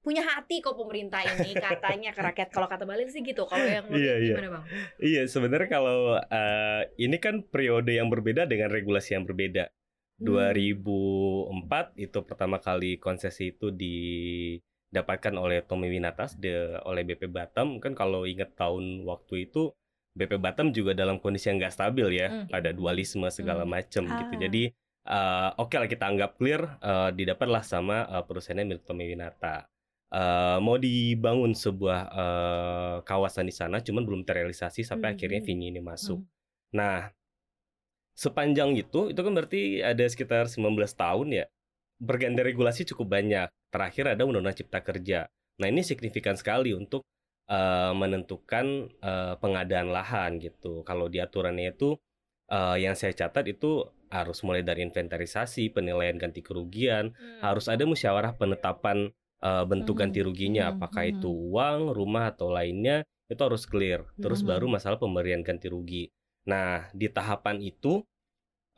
punya 0.00 0.24
hati 0.24 0.58
kok 0.58 0.74
pemerintah 0.74 1.20
ini 1.20 1.52
katanya 1.60 2.10
ke 2.10 2.20
rakyat. 2.20 2.48
Kalau 2.48 2.66
kata 2.66 2.84
Balil 2.84 3.08
sih 3.08 3.20
gitu. 3.20 3.44
Kalau 3.44 3.62
yang 3.62 3.84
Iya, 3.88 4.14
iya. 4.18 4.34
gimana 4.34 4.48
bang? 4.56 4.64
Iya, 4.98 5.22
sebenarnya 5.26 5.68
kalau 5.68 5.98
eh, 6.16 6.82
ini 6.96 7.16
kan 7.16 7.44
periode 7.44 7.92
yang 7.92 8.08
berbeda 8.08 8.44
dengan 8.44 8.68
regulasi 8.68 9.14
yang 9.14 9.24
berbeda. 9.24 9.68
Hmm. 10.20 10.26
2004 10.26 11.96
itu 11.96 12.18
pertama 12.22 12.58
kali 12.58 12.96
konsesi 12.96 13.52
itu 13.52 13.72
didapatkan 13.72 15.34
oleh 15.34 15.64
Tommy 15.64 15.88
Winatas 15.88 16.36
de, 16.36 16.76
oleh 16.84 17.04
BP 17.04 17.28
Batam 17.28 17.78
kan 17.78 17.92
kalau 17.92 18.24
ingat 18.24 18.52
tahun 18.52 19.04
waktu 19.04 19.48
itu 19.48 19.72
BP 20.10 20.36
Batam 20.36 20.74
juga 20.74 20.92
dalam 20.92 21.16
kondisi 21.16 21.48
yang 21.48 21.56
nggak 21.56 21.72
stabil 21.72 22.18
ya, 22.18 22.26
Hmm. 22.28 22.46
ada 22.50 22.74
dualisme 22.74 23.30
segala 23.30 23.62
Hmm. 23.62 23.72
macam 23.78 24.02
gitu. 24.04 24.34
Ah. 24.34 24.40
Jadi 24.42 24.62
eh, 25.00 25.50
oke 25.56 25.74
lah 25.74 25.88
kita 25.88 26.04
anggap 26.04 26.36
clear 26.36 26.60
eh, 26.78 27.10
didapatlah 27.14 27.62
sama 27.62 28.04
eh, 28.04 28.20
perusahaannya 28.20 28.64
milik 28.66 28.84
Tommy 28.84 29.06
Winata. 29.06 29.69
Eh, 30.10 30.58
mau 30.58 30.74
dibangun 30.74 31.54
sebuah 31.54 32.00
eh, 32.10 32.96
kawasan 33.06 33.46
di 33.46 33.54
sana, 33.54 33.78
cuman 33.78 34.02
belum 34.02 34.22
terrealisasi 34.26 34.82
sampai 34.82 35.14
Hmm. 35.14 35.16
akhirnya 35.16 35.40
Vinyi 35.46 35.70
ini 35.70 35.78
masuk. 35.78 36.18
Hmm. 36.18 36.26
Nah, 36.74 36.98
sepanjang 38.18 38.74
itu, 38.74 39.14
itu 39.14 39.20
kan 39.22 39.32
berarti 39.32 39.80
ada 39.86 40.04
sekitar 40.10 40.50
19 40.50 40.92
tahun 40.98 41.28
ya. 41.30 41.46
Berganti 42.02 42.40
regulasi 42.42 42.82
cukup 42.90 43.06
banyak. 43.16 43.48
Terakhir 43.70 44.18
ada 44.18 44.26
Undang-Undang 44.26 44.58
Cipta 44.58 44.80
Kerja. 44.82 45.30
Nah, 45.62 45.66
ini 45.70 45.86
signifikan 45.86 46.34
sekali 46.34 46.74
untuk 46.74 47.06
eh, 47.46 47.92
menentukan 47.94 48.66
eh, 48.90 49.34
pengadaan 49.38 49.94
lahan 49.94 50.42
gitu. 50.42 50.82
Kalau 50.82 51.06
di 51.06 51.22
aturannya 51.22 51.70
itu 51.70 51.94
eh, 52.50 52.76
yang 52.82 52.98
saya 52.98 53.14
catat 53.14 53.46
itu 53.46 53.86
harus 54.10 54.42
mulai 54.42 54.66
dari 54.66 54.82
inventarisasi, 54.82 55.70
penilaian 55.70 56.18
ganti 56.18 56.42
kerugian, 56.42 57.14
harus 57.46 57.70
ada 57.70 57.86
musyawarah 57.86 58.34
penetapan 58.34 59.14
eh, 59.42 59.64
bentuk 59.68 59.96
Mhm, 59.96 60.00
ganti 60.00 60.20
ruginya, 60.24 60.64
mhm, 60.68 60.72
apakah 60.76 61.02
mhm. 61.06 61.12
itu 61.16 61.28
uang, 61.30 61.80
rumah 61.96 62.32
atau 62.32 62.48
lainnya, 62.52 63.02
itu 63.30 63.40
harus 63.40 63.64
clear. 63.68 64.04
Terus 64.20 64.40
Mhm. 64.42 64.48
baru 64.50 64.66
masalah 64.68 64.98
pemberian 65.00 65.42
ganti 65.46 65.66
rugi. 65.70 66.08
Nah, 66.48 66.88
di 66.92 67.06
tahapan 67.10 67.60
itu 67.62 68.02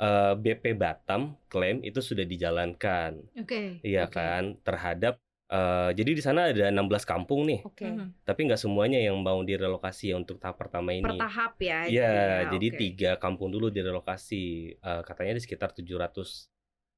eh, 0.00 0.35
BP 0.35 0.75
Batam 0.75 1.38
klaim 1.47 1.79
itu 1.87 2.00
sudah 2.03 2.26
dijalankan, 2.26 3.23
Oke. 3.38 3.79
iya 3.87 4.05
oke. 4.09 4.14
kan, 4.17 4.59
terhadap 4.67 5.14
eh, 5.53 5.91
jadi 5.94 6.11
di 6.17 6.23
sana 6.25 6.49
ada 6.50 6.73
16 6.73 7.05
kampung 7.05 7.44
nih, 7.47 7.61
oke 7.62 7.85
Mhm. 7.87 8.06
tapi 8.25 8.41
nggak 8.49 8.56
semuanya 8.61 8.99
yang 8.99 9.20
mau 9.20 9.38
direlokasi 9.44 10.11
ya 10.11 10.17
untuk 10.17 10.41
tahap 10.41 10.56
pertama 10.58 10.91
ini. 10.97 11.05
Bertahap 11.05 11.55
ya. 11.61 11.79
Iya, 11.87 12.49
jadi 12.56 12.69
oke. 12.73 12.79
tiga 12.81 13.11
kampung 13.20 13.53
dulu 13.53 13.69
direlokasi. 13.69 14.44
Eh, 14.81 15.03
katanya 15.05 15.37
di 15.37 15.43
sekitar 15.44 15.70
700 15.76 16.49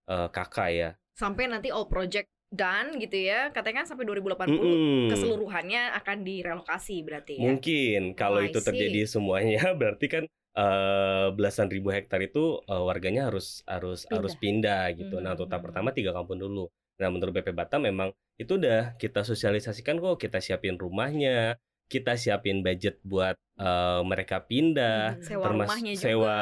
eh, 0.08 0.28
KK 0.30 0.56
ya. 0.70 0.90
Sampai 1.18 1.50
nanti 1.50 1.68
all 1.74 1.86
project 1.90 2.28
done 2.52 2.88
gitu 3.02 3.16
ya. 3.30 3.50
Katanya 3.54 3.84
kan 3.84 3.88
sampai 3.90 4.04
2080 4.08 4.76
Mm-mm. 4.76 5.08
keseluruhannya 5.10 5.80
akan 5.98 6.16
direlokasi 6.28 6.94
berarti 7.06 7.34
ya. 7.48 7.54
Mungkin 7.58 8.14
kalau 8.14 8.38
Oh, 8.38 8.46
itu 8.46 8.62
terjadi 8.62 9.10
semuanya 9.10 9.58
berarti 9.80 10.06
kan 10.06 10.24
eh, 10.54 11.26
belasan 11.34 11.66
ribu 11.66 11.90
hektar 11.90 12.22
itu 12.22 12.62
eh, 12.70 12.82
warganya 12.88 13.26
harus 13.28 13.66
harus 13.66 14.06
Pindah. 14.08 14.14
harus 14.14 14.38
pindah 14.38 14.94
gitu. 14.94 15.18
Nah, 15.18 15.34
Mhm, 15.34 15.34
untuk 15.34 15.50
tahap 15.50 15.66
mhm. 15.66 15.70
pertama 15.70 15.90
tiga 15.90 16.14
kampung 16.14 16.38
dulu. 16.38 16.70
Nah, 17.02 17.08
menurut 17.10 17.34
BP 17.34 17.50
Batam 17.50 17.82
memang 17.90 18.14
itu 18.38 18.54
udah 18.54 18.94
kita 19.02 19.26
sosialisasikan 19.26 19.98
kok, 19.98 20.14
kita 20.22 20.38
siapin 20.38 20.78
rumahnya, 20.78 21.58
kita 21.86 22.16
siapin 22.16 22.60
budget 22.60 22.98
buat 23.02 23.36
eh, 23.54 24.00
mereka 24.02 24.42
pindah, 24.42 25.14
Mhm. 25.14 25.22
Sewa 25.22 25.44
termasuk 25.46 25.78
rumahnya 25.78 25.92
juga. 25.94 26.02
sewa 26.02 26.36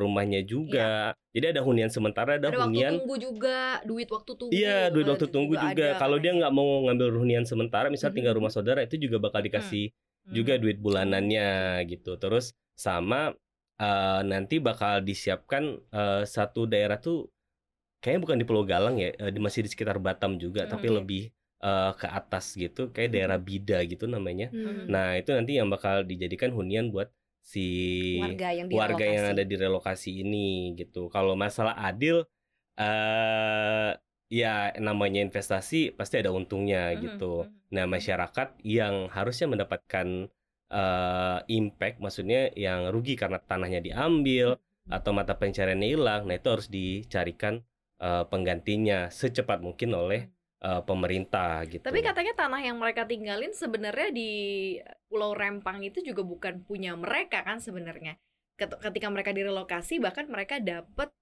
rumahnya 0.00 0.40
juga. 0.42 0.90
Jadi 1.36 1.46
ada 1.52 1.60
hunian 1.60 1.90
sementara, 1.92 2.40
ada, 2.40 2.48
Ada 2.48 2.56
waktu 2.56 2.68
hunian 2.72 2.92
tunggu 2.96 3.14
juga, 3.20 3.58
duit 3.84 4.08
waktu 4.08 4.32
tunggu. 4.32 4.52
Iya, 4.54 4.78
duit 4.88 5.04
eh, 5.04 5.10
waktu 5.12 5.26
tunggu 5.28 5.54
juga. 5.54 5.84
ada 5.92 6.00
Kalau 6.00 6.16
dia 6.16 6.32
nggak 6.32 6.52
mau 6.54 6.88
ngambil 6.88 7.08
hunian 7.20 7.44
sementara, 7.44 7.92
misal 7.92 8.08
Mhm. 8.10 8.16
tinggal 8.16 8.32
rumah 8.32 8.48
saudara, 8.48 8.80
itu 8.80 8.96
juga 8.96 9.20
bakal 9.20 9.44
dikasih 9.44 9.92
juga 10.24 10.56
Mhm. 10.56 10.60
duit 10.64 10.78
bulanannya 10.80 11.48
gitu. 11.84 12.16
Terus 12.16 12.56
sama 12.72 13.36
eh, 13.74 14.20
nanti 14.22 14.56
bakal 14.56 15.02
disiapkan 15.02 15.82
eh, 15.90 16.22
satu 16.24 16.64
daerah 16.64 16.96
tuh 16.96 17.26
kayaknya 17.98 18.20
bukan 18.22 18.36
di 18.38 18.46
Pulau 18.46 18.62
Galang 18.64 18.96
ya, 18.96 19.10
di- 19.10 19.42
masih 19.42 19.66
di 19.66 19.70
sekitar 19.74 19.98
Batam 19.98 20.38
juga, 20.38 20.64
Hmm, 20.64 20.72
tapi 20.72 20.86
lebih 20.88 21.22
eh, 21.64 21.90
ke 22.00 22.06
atas 22.18 22.44
gitu, 22.62 22.80
kayak 22.94 23.08
Hmm. 23.10 23.16
daerah 23.16 23.38
Bida 23.46 23.78
gitu 23.90 24.04
namanya. 24.14 24.46
Hmm. 24.52 24.86
Nah, 24.92 25.06
itu 25.20 25.30
nanti 25.36 25.52
yang 25.58 25.68
bakal 25.74 26.04
dijadikan 26.10 26.50
hunian 26.58 26.86
buat 26.94 27.08
si 27.44 27.60
warga 28.20 28.48
yang 28.56 28.68
warga 28.72 29.04
yang 29.06 29.26
ada 29.36 29.42
di 29.44 29.54
relokasi 29.58 30.10
ini 30.24 30.74
gitu. 30.78 31.08
Kalau 31.14 31.34
masalah 31.38 31.74
adil 31.88 32.24
eh 32.80 33.90
ya 34.32 34.74
namanya 34.82 35.20
investasi 35.26 35.94
pasti 35.98 36.14
ada 36.22 36.30
untungnya 36.34 36.92
Mhm, 36.94 37.02
gitu. 37.06 37.46
mhm. 37.46 37.74
Nah, 37.74 37.86
masyarakat 37.90 38.48
yang 38.66 38.94
harusnya 39.16 39.46
mendapatkan 39.52 40.08
eh 40.74 41.38
impact 41.58 41.96
maksudnya 42.04 42.50
yang 42.58 42.90
rugi 42.94 43.14
karena 43.20 43.38
tanahnya 43.38 43.80
diambil 43.84 44.58
atau 44.90 45.10
mata 45.16 45.34
pencariannya 45.38 45.88
hilang, 45.96 46.22
nah 46.28 46.36
itu 46.36 46.48
harus 46.50 46.68
dicarikan 46.68 47.54
eh, 48.02 48.24
penggantinya 48.32 49.08
secepat 49.12 49.58
mungkin 49.64 49.90
oleh 49.96 50.28
eh, 50.64 50.82
pemerintah 50.88 51.60
gitu. 51.68 51.84
Tapi 51.84 52.00
katanya 52.00 52.32
tanah 52.32 52.60
yang 52.64 52.76
mereka 52.80 53.04
tinggalin 53.04 53.52
sebenarnya 53.52 54.08
di 54.10 54.30
Pulau 55.06 55.36
Rempang 55.36 55.84
itu 55.84 56.00
juga 56.00 56.24
bukan 56.24 56.64
punya 56.64 56.96
mereka 56.96 57.44
kan 57.44 57.60
sebenarnya. 57.60 58.16
Ket- 58.56 58.80
Ketika 58.80 59.08
mereka 59.12 59.30
direlokasi 59.36 60.00
bahkan 60.00 60.24
mereka 60.26 60.58
dapat 60.58 61.12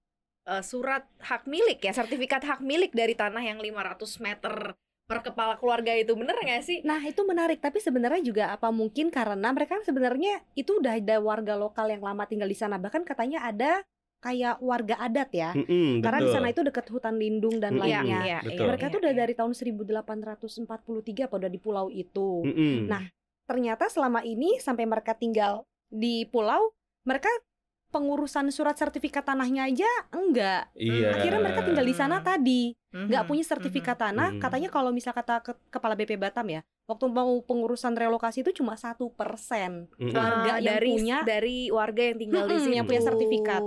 eh, 0.47 0.63
surat 0.63 1.03
hak 1.19 1.45
milik 1.45 1.83
ya, 1.83 1.91
sertifikat 1.91 2.43
hak 2.47 2.59
milik 2.63 2.95
dari 2.95 3.13
tanah 3.13 3.43
yang 3.43 3.59
500 3.59 4.17
meter 4.23 4.75
per 5.03 5.19
kepala 5.19 5.59
keluarga 5.59 5.91
itu 5.99 6.15
bener 6.15 6.35
nggak 6.39 6.63
sih? 6.63 6.79
Nah 6.87 7.03
itu 7.03 7.21
menarik, 7.27 7.59
tapi 7.59 7.83
sebenarnya 7.83 8.23
juga 8.23 8.43
apa 8.55 8.71
mungkin 8.71 9.11
karena 9.11 9.51
mereka 9.51 9.75
kan 9.79 9.83
sebenarnya 9.83 10.39
itu 10.55 10.79
udah 10.79 10.95
ada 10.95 11.19
warga 11.19 11.59
lokal 11.59 11.91
yang 11.91 11.99
lama 11.99 12.23
tinggal 12.23 12.47
di 12.47 12.55
sana, 12.55 12.79
bahkan 12.79 13.03
katanya 13.03 13.43
ada 13.43 13.83
kayak 14.23 14.55
warga 14.57 14.95
adat 14.97 15.29
ya, 15.29 15.51
Mm-mm, 15.51 15.99
karena 15.99 16.19
di 16.21 16.29
sana 16.31 16.47
itu 16.47 16.63
dekat 16.63 16.87
hutan 16.87 17.15
lindung 17.15 17.59
dan 17.59 17.75
Mm-mm, 17.75 17.83
lainnya. 17.83 18.19
iya, 18.23 18.37
betul. 18.39 18.65
Mereka 18.65 18.85
tuh 18.87 18.99
udah 18.99 19.13
dari 19.13 19.33
tahun 19.33 19.51
1843 19.51 20.63
pada 21.27 21.45
di 21.45 21.59
pulau 21.59 21.91
itu. 21.91 22.41
Mm-mm. 22.41 22.87
Nah, 22.87 23.03
Ternyata 23.43 23.91
selama 23.91 24.23
ini 24.23 24.55
sampai 24.57 24.87
mereka 24.87 25.11
tinggal 25.11 25.67
di 25.85 26.23
pulau 26.23 26.71
mereka 27.03 27.27
pengurusan 27.91 28.47
surat 28.49 28.73
sertifikat 28.73 29.21
tanahnya 29.21 29.67
aja 29.67 29.85
enggak. 30.09 30.71
Iya. 30.73 31.11
Akhirnya 31.13 31.43
mereka 31.43 31.61
tinggal 31.61 31.83
di 31.83 31.91
sana 31.91 32.17
Hmm. 32.17 32.25
tadi, 32.25 32.71
nggak 32.89 33.21
Mhm, 33.21 33.29
punya 33.29 33.43
sertifikat 33.43 33.99
tanah. 33.99 34.31
Mhm. 34.31 34.39
Katanya 34.39 34.69
kalau 34.71 34.89
misal 34.89 35.11
kata 35.11 35.43
ke- 35.43 35.59
kepala 35.69 35.93
BP 35.93 36.15
Batam 36.15 36.47
ya, 36.47 36.63
waktu 36.87 37.05
mau 37.05 37.35
pengurusan 37.43 37.93
relokasi 37.93 38.41
itu 38.41 38.55
cuma 38.55 38.73
satu 38.73 39.11
persen 39.11 39.91
Mm-mm. 39.93 40.09
warga 40.09 40.39
Ah, 40.49 40.57
yang 40.57 40.73
dari 40.73 40.89
punya 40.89 41.17
dari 41.21 41.57
warga 41.67 42.01
yang 42.01 42.17
tinggal 42.17 42.43
di 42.43 42.49
Mm-mm, 42.49 42.63
situ 42.63 42.73
yang 42.73 42.87
punya 42.87 43.03
sertifikat. 43.03 43.61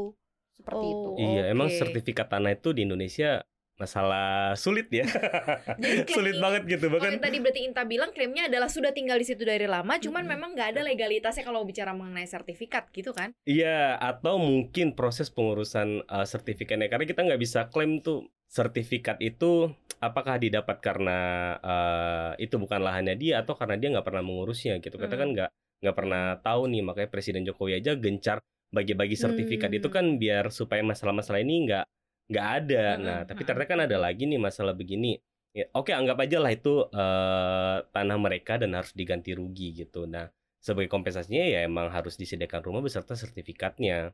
Seperti 0.56 0.82
Oh. 0.82 0.90
itu. 0.90 1.10
Iya, 1.22 1.42
emang 1.48 1.68
Oke. 1.68 1.76
sertifikat 1.76 2.26
tanah 2.26 2.52
itu 2.52 2.72
di 2.72 2.82
Indonesia 2.82 3.44
masalah 3.76 4.56
sulit 4.56 4.88
ya. 4.88 5.04
Jadi 5.76 6.08
sulit 6.16 6.32
ini- 6.32 6.40
banget 6.40 6.62
gitu 6.66 6.88
bahkan. 6.88 7.12
yang 7.12 7.20
tadi 7.20 7.38
berarti 7.38 7.60
Inta 7.62 7.84
bilang 7.84 8.08
klaimnya 8.08 8.48
adalah 8.48 8.66
sudah 8.66 8.90
tinggal 8.90 9.16
di 9.16 9.24
situ 9.24 9.44
dari 9.44 9.64
lama, 9.64 9.94
cuman 9.96 10.24
Mm-mm. 10.24 10.32
memang 10.32 10.50
nggak 10.56 10.68
ada 10.72 10.80
legalitasnya 10.80 11.44
kalau 11.44 11.60
bicara 11.62 11.92
mengenai 11.92 12.24
sertifikat 12.24 12.88
gitu 12.90 13.12
kan? 13.12 13.36
Iya, 13.44 13.94
atau 13.96 14.36
mungkin 14.36 14.92
proses 14.92 15.28
pengurusan 15.28 16.02
uh, 16.04 16.24
sertifikatnya 16.24 16.88
karena 16.88 17.04
kita 17.04 17.20
nggak 17.20 17.36
bisa 17.38 17.68
klaim 17.68 18.00
tuh 18.00 18.24
sertifikat 18.46 19.20
itu 19.20 19.68
apakah 19.98 20.38
didapat 20.38 20.80
karena 20.80 21.18
uh, 21.58 22.30
itu 22.36 22.56
bukan 22.56 22.80
lahannya 22.80 23.12
dia 23.14 23.40
atau 23.40 23.52
karena 23.52 23.76
dia 23.76 23.92
nggak 23.92 24.06
pernah 24.06 24.24
mengurusnya 24.24 24.80
gitu. 24.80 24.96
Kita 24.96 25.12
Hmm. 25.12 25.20
kan 25.20 25.28
nggak 25.36 25.50
nggak 25.76 25.92
pernah 25.94 26.24
tahu 26.40 26.72
nih 26.72 26.80
makanya 26.80 27.12
Presiden 27.12 27.44
Jokowi 27.44 27.76
aja 27.76 27.92
gencar 27.92 28.40
bagi-bagi 28.74 29.16
sertifikat 29.18 29.70
Hmm. 29.72 29.78
itu 29.82 29.88
kan 29.92 30.06
biar 30.20 30.50
supaya 30.52 30.82
masalah-masalah 30.84 31.40
ini 31.42 31.66
nggak 31.70 31.84
nggak 32.32 32.46
ada. 32.62 32.84
Hmm, 32.96 33.02
Nah, 33.02 33.18
hmm, 33.22 33.28
tapi 33.30 33.42
hmm. 33.42 33.48
ternyata 33.48 33.66
kan 33.70 33.80
ada 33.86 33.96
lagi 33.98 34.24
nih 34.26 34.40
masalah 34.42 34.74
begini. 34.76 35.18
Ya, 35.56 35.64
Oke, 35.72 35.96
anggap 35.96 36.20
aja 36.20 36.36
lah 36.42 36.52
itu 36.52 36.84
uh, 36.92 37.76
tanah 37.94 38.18
mereka 38.20 38.60
dan 38.60 38.76
harus 38.76 38.92
diganti 38.92 39.32
rugi 39.32 39.72
gitu. 39.72 40.04
Nah, 40.04 40.28
sebagai 40.60 40.90
kompensasinya 40.92 41.40
ya 41.46 41.64
emang 41.64 41.88
harus 41.88 42.18
disediakan 42.20 42.60
rumah 42.66 42.82
beserta 42.84 43.14
sertifikatnya 43.16 44.12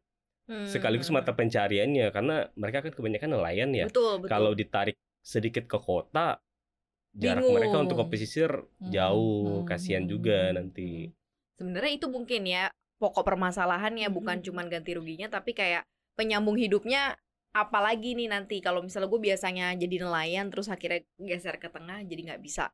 sekaligus 0.66 1.08
Hmm. 1.08 1.16
mata 1.22 1.32
pencariannya 1.32 2.10
karena 2.12 2.50
mereka 2.58 2.78
kan 2.84 2.92
kebanyakan 2.94 3.30
nelayan 3.38 3.70
ya. 3.72 3.86
Betul, 3.88 4.22
betul. 4.22 4.28
Kalau 4.30 4.52
ditarik 4.54 4.96
sedikit 5.22 5.64
ke 5.70 5.78
kota, 5.78 6.38
jarak 7.16 7.46
mereka 7.48 7.76
untuk 7.84 7.96
ke 8.00 8.04
Bingung. 8.04 8.12
pesisir 8.12 8.50
Hmm, 8.78 8.90
jauh, 8.92 9.62
hmm, 9.62 9.68
kasihan 9.68 10.04
hmm, 10.04 10.12
juga 10.12 10.38
hmm, 10.50 10.54
nanti. 10.56 10.88
hmm. 11.08 11.12
Sebenarnya 11.58 11.92
itu 11.98 12.06
mungkin 12.10 12.42
ya 12.48 12.64
pokok 13.02 13.26
permasalahannya 13.26 14.06
Hmm. 14.06 14.14
bukan 14.14 14.38
cuman 14.40 14.70
ganti 14.70 14.94
ruginya 14.94 15.26
tapi 15.26 15.50
kayak 15.52 15.82
penyambung 16.14 16.54
hidupnya 16.54 17.18
apalagi 17.50 18.14
nih 18.14 18.30
nanti 18.30 18.62
kalau 18.62 18.80
misalnya 18.80 19.10
gue 19.10 19.20
biasanya 19.20 19.74
jadi 19.74 20.06
nelayan 20.06 20.48
terus 20.48 20.70
akhirnya 20.70 21.02
geser 21.18 21.58
ke 21.58 21.66
tengah 21.66 22.00
jadi 22.00 22.32
nggak 22.32 22.40
bisa 22.40 22.70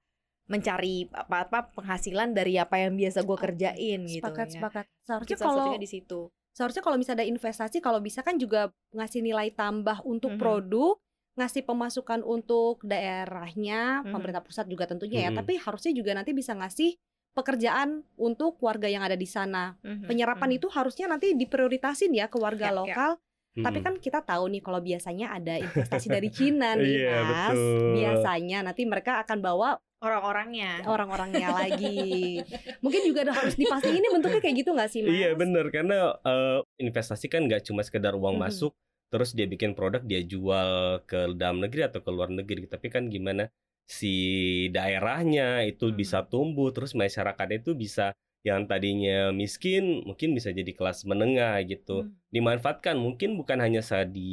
mencari 0.48 1.04
apa-apa 1.10 1.72
penghasilan 1.72 2.32
dari 2.32 2.56
apa 2.56 2.80
yang 2.80 2.96
biasa 2.96 3.20
gue 3.20 3.36
kerjain 3.36 4.00
gitu 4.06 4.24
Sepakat, 4.24 4.48
ya. 4.48 4.52
sepakat. 4.56 4.84
Seharusnya 5.04 5.36
kalau 5.38 5.66
di 5.76 5.88
situ. 5.88 6.20
seharusnya 6.56 6.82
kalau 6.82 6.98
misalnya 6.98 7.22
ada 7.22 7.30
investasi, 7.30 7.78
kalau 7.78 8.02
bisa 8.02 8.18
kan 8.18 8.34
juga 8.34 8.74
ngasih 8.90 9.22
nilai 9.22 9.54
tambah 9.54 10.02
untuk 10.02 10.34
Mhm. 10.34 10.40
produk, 10.42 10.98
ngasih 11.38 11.62
pemasukan 11.62 12.26
untuk 12.26 12.82
daerahnya, 12.82 14.02
Mhm. 14.02 14.10
pemerintah 14.10 14.42
pusat 14.42 14.66
juga 14.66 14.90
tentunya 14.90 15.28
ya. 15.28 15.30
Mhm. 15.30 15.38
Tapi 15.38 15.54
harusnya 15.54 15.92
juga 15.94 16.18
nanti 16.18 16.34
bisa 16.34 16.58
ngasih 16.58 16.98
pekerjaan 17.38 17.88
untuk 18.16 18.58
warga 18.58 18.86
yang 18.86 19.00
ada 19.00 19.14
di 19.14 19.24
sana. 19.24 19.78
Mhm, 19.80 20.04
Penyerapan 20.04 20.50
mhm. 20.50 20.56
itu 20.56 20.66
harusnya 20.68 21.06
nanti 21.06 21.32
diprioritasin 21.32 22.10
ya 22.10 22.26
ke 22.26 22.36
warga 22.36 22.66
Ya, 22.66 22.70
ya. 22.70 22.76
lokal. 22.76 23.10
Tapi 23.54 23.74
Mm-mm. 23.74 23.82
kan 23.82 23.94
kita 23.96 24.20
tahu 24.20 24.46
nih 24.48 24.60
kalau 24.60 24.78
biasanya 24.78 25.32
ada 25.32 25.54
investasi 25.56 26.06
dari 26.08 26.28
Cina 26.28 26.74
nih, 26.78 26.94
Iya, 27.00 27.16
Mas. 27.20 27.50
betul. 27.50 27.90
Biasanya 27.92 28.58
nanti 28.62 28.82
mereka 28.84 29.12
akan 29.20 29.38
bawa 29.38 29.68
orang-orangnya. 29.98 30.72
orang-orangnya 30.84 31.48
lagi. 31.60 32.38
Mungkin 32.78 33.02
juga 33.04 33.26
harus 33.28 33.54
dipastiin 33.54 33.98
ini 33.98 34.08
bentuknya 34.08 34.38
kayak 34.38 34.56
gitu 34.56 34.70
nggak 34.72 34.86
sih, 34.88 35.00
Mas? 35.00 35.10
Iya 35.12 35.30
bener 35.34 35.64
karena 35.68 35.98
eh, 36.20 36.58
investasi 36.78 37.26
kan 37.26 37.46
nggak 37.46 37.62
cuma 37.64 37.82
sekedar 37.82 38.14
uang 38.14 38.38
Mhm. 38.38 38.42
masuk 38.44 38.72
terus 39.08 39.32
dia 39.32 39.48
bikin 39.48 39.72
produk 39.72 40.04
dia 40.04 40.20
jual 40.20 40.70
ke 41.02 41.32
dalam 41.32 41.58
negeri 41.58 41.80
atau 41.82 41.98
ke 41.98 42.10
luar 42.12 42.28
negeri 42.28 42.68
tapi 42.68 42.86
kan 42.88 43.08
gimana 43.08 43.48
si 43.88 44.14
daerahnya 44.68 45.64
itu 45.64 45.88
bisa 45.96 46.20
tumbuh 46.28 46.68
terus 46.76 46.92
masyarakatnya 46.92 47.64
itu 47.64 47.72
bisa 47.72 48.12
yang 48.46 48.68
tadinya 48.70 49.32
miskin 49.34 50.04
mungkin 50.06 50.36
bisa 50.36 50.52
jadi 50.54 50.70
kelas 50.76 51.02
menengah 51.08 51.58
gitu 51.66 52.06
Hmm. 52.06 52.12
dimanfaatkan 52.30 52.94
mungkin 53.00 53.34
bukan 53.40 53.58
hanya 53.64 53.80
di 54.04 54.30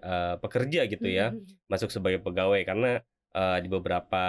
eh, 0.00 0.34
pekerja 0.40 0.88
gitu 0.88 1.06
ya 1.06 1.36
Mhm. 1.36 1.68
masuk 1.70 1.92
sebagai 1.92 2.20
pegawai 2.24 2.64
karena 2.64 2.92
eh, 3.36 3.58
di 3.62 3.68
beberapa 3.68 4.24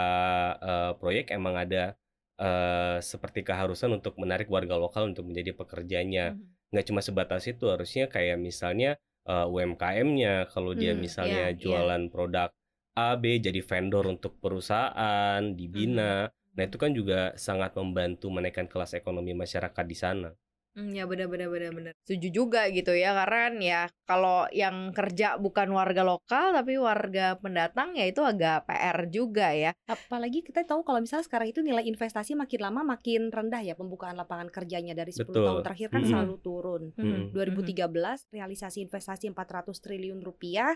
eh, 0.60 0.92
proyek 1.00 1.32
emang 1.32 1.56
ada 1.56 1.96
eh, 2.36 2.98
seperti 3.00 3.48
keharusan 3.48 3.96
untuk 3.96 4.20
menarik 4.20 4.52
warga 4.52 4.76
lokal 4.76 5.08
untuk 5.12 5.24
menjadi 5.32 5.56
pekerjanya 5.56 6.36
Mhm. 6.36 6.76
nggak 6.76 6.86
cuma 6.92 7.00
sebatas 7.00 7.48
itu 7.48 7.66
harusnya 7.72 8.12
kayak 8.12 8.38
misalnya 8.38 9.00
eh, 9.26 9.48
UMKM-nya 9.48 10.52
kalau 10.54 10.76
dia 10.78 10.94
Hmm, 10.94 11.02
misalnya 11.02 11.50
iya, 11.50 11.56
iya. 11.56 11.58
jualan 11.58 12.04
produk 12.14 12.50
A 12.96 13.20
B 13.20 13.44
jadi 13.44 13.60
vendor 13.60 14.08
untuk 14.08 14.40
perusahaan 14.40 15.44
dibina 15.54 16.32
nah 16.56 16.64
itu 16.64 16.80
kan 16.80 16.96
juga 16.96 17.36
sangat 17.36 17.76
membantu 17.76 18.32
menaikkan 18.32 18.72
kelas 18.72 18.96
ekonomi 18.96 19.36
masyarakat 19.36 19.84
di 19.84 19.98
sana 20.00 20.32
Hmm, 20.76 20.92
ya 20.92 21.08
benar 21.08 21.32
benar 21.32 21.48
benar 21.48 21.72
benar. 21.72 21.94
Setuju 22.04 22.28
juga 22.36 22.68
gitu 22.68 22.92
ya 22.92 23.16
karena 23.16 23.38
kan 23.48 23.54
ya 23.64 23.82
kalau 24.04 24.44
yang 24.52 24.92
kerja 24.92 25.40
bukan 25.40 25.72
warga 25.72 26.04
lokal 26.04 26.52
tapi 26.52 26.76
warga 26.76 27.40
pendatang 27.40 27.96
ya 27.96 28.04
itu 28.12 28.20
agak 28.20 28.68
PR 28.68 29.08
juga 29.08 29.56
ya. 29.56 29.72
Apalagi 29.88 30.44
kita 30.44 30.68
tahu 30.68 30.84
kalau 30.84 31.00
misalnya 31.00 31.24
sekarang 31.32 31.48
itu 31.56 31.64
nilai 31.64 31.88
investasi 31.88 32.36
makin 32.36 32.60
lama 32.60 32.84
makin 32.84 33.32
rendah 33.32 33.64
ya 33.64 33.80
pembukaan 33.80 34.20
lapangan 34.20 34.52
kerjanya 34.52 34.92
dari 34.92 35.16
10 35.16 35.32
Betul. 35.32 35.48
tahun 35.48 35.64
terakhir 35.64 35.88
kan 35.96 36.02
Mm-mm. 36.04 36.12
selalu 36.12 36.36
turun. 36.44 36.84
Mm-mm. 37.00 37.32
2013 37.32 38.36
realisasi 38.36 38.84
investasi 38.84 39.32
400 39.32 39.72
triliun 39.80 40.20
rupiah 40.20 40.76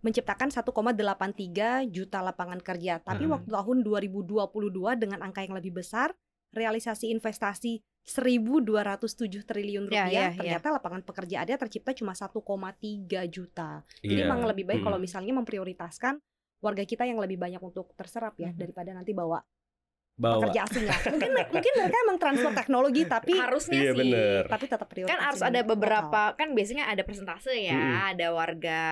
menciptakan 0.00 0.48
1,83 0.50 1.86
juta 1.86 2.22
lapangan 2.22 2.60
kerja. 2.60 3.02
Tapi 3.02 3.24
Hmm. 3.26 3.34
waktu 3.38 3.50
tahun 3.50 3.78
2022 3.82 4.94
dengan 4.94 5.22
angka 5.22 5.42
yang 5.42 5.58
lebih 5.58 5.74
besar, 5.74 6.14
realisasi 6.54 7.12
investasi 7.12 7.82
1.207 8.08 9.44
triliun 9.44 9.84
Ya, 9.92 10.08
rupiah, 10.08 10.08
ya, 10.08 10.22
ya. 10.32 10.36
ternyata 10.36 10.72
lapangan 10.72 11.02
pekerjaannya 11.04 11.56
tercipta 11.58 11.92
cuma 11.92 12.16
1,3 12.16 13.28
juta. 13.28 13.84
Jadi 14.00 14.14
Iya. 14.16 14.24
memang 14.24 14.48
lebih 14.48 14.64
baik 14.64 14.80
Mm-mm. 14.80 14.86
kalau 14.88 14.98
misalnya 14.98 15.36
memprioritaskan 15.36 16.16
warga 16.58 16.82
kita 16.82 17.04
yang 17.04 17.20
lebih 17.20 17.36
banyak 17.36 17.60
untuk 17.60 17.92
terserap 17.94 18.34
ya 18.34 18.50
Mhm. 18.50 18.58
daripada 18.58 18.90
nanti 18.90 19.12
bawa 19.12 19.38
bawa 20.18 20.42
pekerja 20.42 20.66
asing 20.66 20.84
ya. 20.84 20.98
Mungkin 21.14 21.30
mungkin 21.54 21.72
mereka 21.78 21.96
emang 22.02 22.18
transfer 22.18 22.50
teknologi 22.52 23.02
tapi 23.06 23.32
Harusnya 23.32 23.78
Iya, 23.78 23.92
sih. 23.94 23.98
bener. 24.02 24.42
tapi 24.50 24.64
tetap 24.66 24.88
prioritas 24.90 25.14
Kan 25.14 25.22
harus 25.22 25.40
ada 25.40 25.60
lokal. 25.62 25.70
beberapa 25.72 26.22
kan 26.34 26.48
biasanya 26.52 26.84
ada 26.90 27.02
persentase 27.06 27.54
ya, 27.54 27.78
Mm-mm. 27.78 27.94
ada 28.10 28.26
warga 28.34 28.82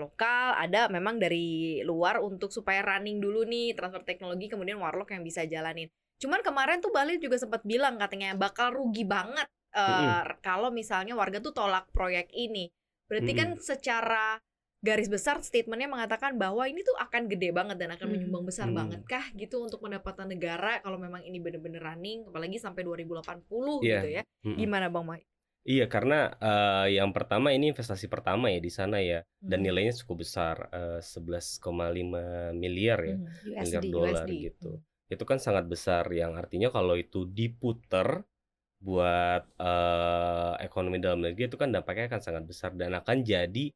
lokal, 0.00 0.46
ada 0.56 0.88
memang 0.88 1.20
dari 1.20 1.78
luar 1.84 2.18
untuk 2.18 2.48
supaya 2.48 2.80
running 2.80 3.20
dulu 3.20 3.44
nih 3.44 3.76
transfer 3.76 4.00
teknologi 4.02 4.48
kemudian 4.48 4.80
warlock 4.80 5.12
yang 5.12 5.20
bisa 5.20 5.44
jalanin. 5.44 5.92
Cuman 6.16 6.40
kemarin 6.40 6.80
tuh 6.80 6.88
Bali 6.90 7.20
juga 7.20 7.36
sempat 7.36 7.60
bilang 7.62 8.00
katanya 8.00 8.32
bakal 8.32 8.72
rugi 8.72 9.04
banget 9.04 9.44
eh, 9.70 10.24
kalau 10.40 10.72
misalnya 10.72 11.12
warga 11.12 11.38
tuh 11.38 11.52
tolak 11.52 11.92
proyek 11.92 12.32
ini. 12.32 12.72
Berarti 13.04 13.32
kan 13.34 13.48
secara 13.58 14.40
garis 14.80 15.12
besar 15.12 15.44
statementnya 15.44 15.92
mengatakan 15.92 16.40
bahwa 16.40 16.64
ini 16.64 16.80
tuh 16.80 16.96
akan 16.96 17.28
gede 17.28 17.52
banget 17.52 17.76
dan 17.76 17.92
akan 17.92 18.00
Hmm. 18.08 18.12
menyumbang 18.16 18.44
besar 18.48 18.72
Hmm. 18.72 18.76
banget 18.80 19.00
kah 19.04 19.26
gitu 19.36 19.60
untuk 19.60 19.84
pendapatan 19.84 20.32
negara 20.32 20.80
kalau 20.80 20.96
memang 20.96 21.20
ini 21.20 21.36
bener-bener 21.36 21.84
running 21.84 22.24
apalagi 22.24 22.56
sampai 22.56 22.80
2080 22.82 23.84
Iya. 23.84 24.00
gitu 24.00 24.08
ya. 24.08 24.22
Mm-mm. 24.42 24.56
Gimana 24.56 24.88
Bang 24.88 25.04
Mai? 25.04 25.20
Iya 25.60 25.84
karena 25.92 26.32
eh, 26.40 26.96
yang 26.96 27.12
pertama 27.12 27.52
ini 27.52 27.76
investasi 27.76 28.08
pertama 28.08 28.48
ya 28.48 28.56
di 28.58 28.72
sana 28.72 29.04
ya 29.04 29.20
dan 29.38 29.60
Hmm. 29.60 29.66
nilainya 29.68 29.92
cukup 30.00 30.24
besar 30.24 30.56
eh, 30.72 31.00
11,5 31.04 32.56
miliar 32.56 33.04
ya 33.04 33.16
miliar 33.60 33.84
USD. 33.84 33.92
dolar 33.92 34.24
USD. 34.24 34.32
gitu. 34.48 34.72
Itu 35.12 35.24
kan 35.28 35.36
sangat 35.36 35.68
besar 35.68 36.08
yang 36.16 36.40
artinya 36.40 36.72
kalau 36.72 36.96
itu 36.96 37.28
diputer 37.28 38.24
buat 38.80 39.44
eh, 39.60 40.54
ekonomi 40.64 40.96
dalam 40.96 41.20
negeri 41.20 41.52
itu 41.52 41.60
kan 41.60 41.68
dampaknya 41.68 42.08
akan 42.08 42.22
sangat 42.24 42.44
besar 42.48 42.72
dan 42.72 42.96
akan 42.96 43.20
jadi 43.20 43.68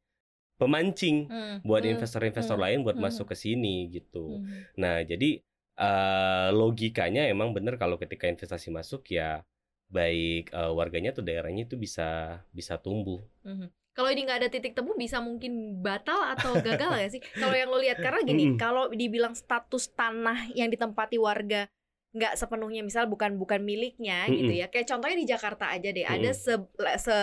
pemancing 0.55 1.27
Hmm. 1.27 1.59
buat 1.67 1.83
Hmm. 1.83 1.91
investor-investor 1.97 2.57
Hmm. 2.57 2.65
lain 2.65 2.79
buat 2.85 2.95
Hmm. 2.97 3.05
masuk 3.05 3.25
ke 3.31 3.35
sini 3.35 3.89
gitu. 3.91 4.39
Hmm. 4.39 4.63
Nah, 4.79 5.03
jadi 5.03 5.41
eh, 5.75 6.49
logikanya 6.55 7.27
emang 7.27 7.51
bener 7.51 7.75
kalau 7.75 7.99
ketika 7.99 8.31
investasi 8.31 8.71
masuk 8.71 9.11
ya 9.11 9.43
baik 9.91 10.49
eh, 10.55 10.71
warganya 10.71 11.11
atau 11.11 11.19
daerahnya 11.19 11.67
itu 11.67 11.75
bisa 11.75 12.39
bisa 12.55 12.79
tumbuh. 12.79 13.19
Mhm. 13.43 13.67
Kalau 13.95 14.09
ini 14.11 14.27
nggak 14.27 14.39
ada 14.43 14.49
titik 14.51 14.75
temu 14.75 14.91
bisa 14.99 15.23
mungkin 15.23 15.79
batal 15.79 16.19
atau 16.35 16.59
gagal 16.59 16.89
nggak 16.99 17.11
sih? 17.15 17.21
Kalau 17.39 17.55
yang 17.55 17.71
lo 17.71 17.79
lihat 17.79 17.99
karena 18.03 18.19
gini, 18.27 18.51
Mm-mm. 18.51 18.59
kalau 18.59 18.91
dibilang 18.91 19.31
status 19.35 19.87
tanah 19.95 20.51
yang 20.51 20.67
ditempati 20.67 21.15
warga 21.15 21.67
nggak 22.15 22.39
sepenuhnya 22.39 22.79
misal 22.83 23.07
bukan 23.11 23.35
bukan 23.39 23.59
miliknya 23.63 24.27
gitu 24.31 24.51
Mm-mm. 24.51 24.59
ya. 24.63 24.67
Kayak 24.71 24.87
contohnya 24.95 25.17
di 25.19 25.27
Jakarta 25.27 25.65
aja 25.71 25.89
deh, 25.91 26.03
ada 26.07 26.31
Mm-mm. 26.31 26.35
se, 26.35 26.53
se 26.99 27.17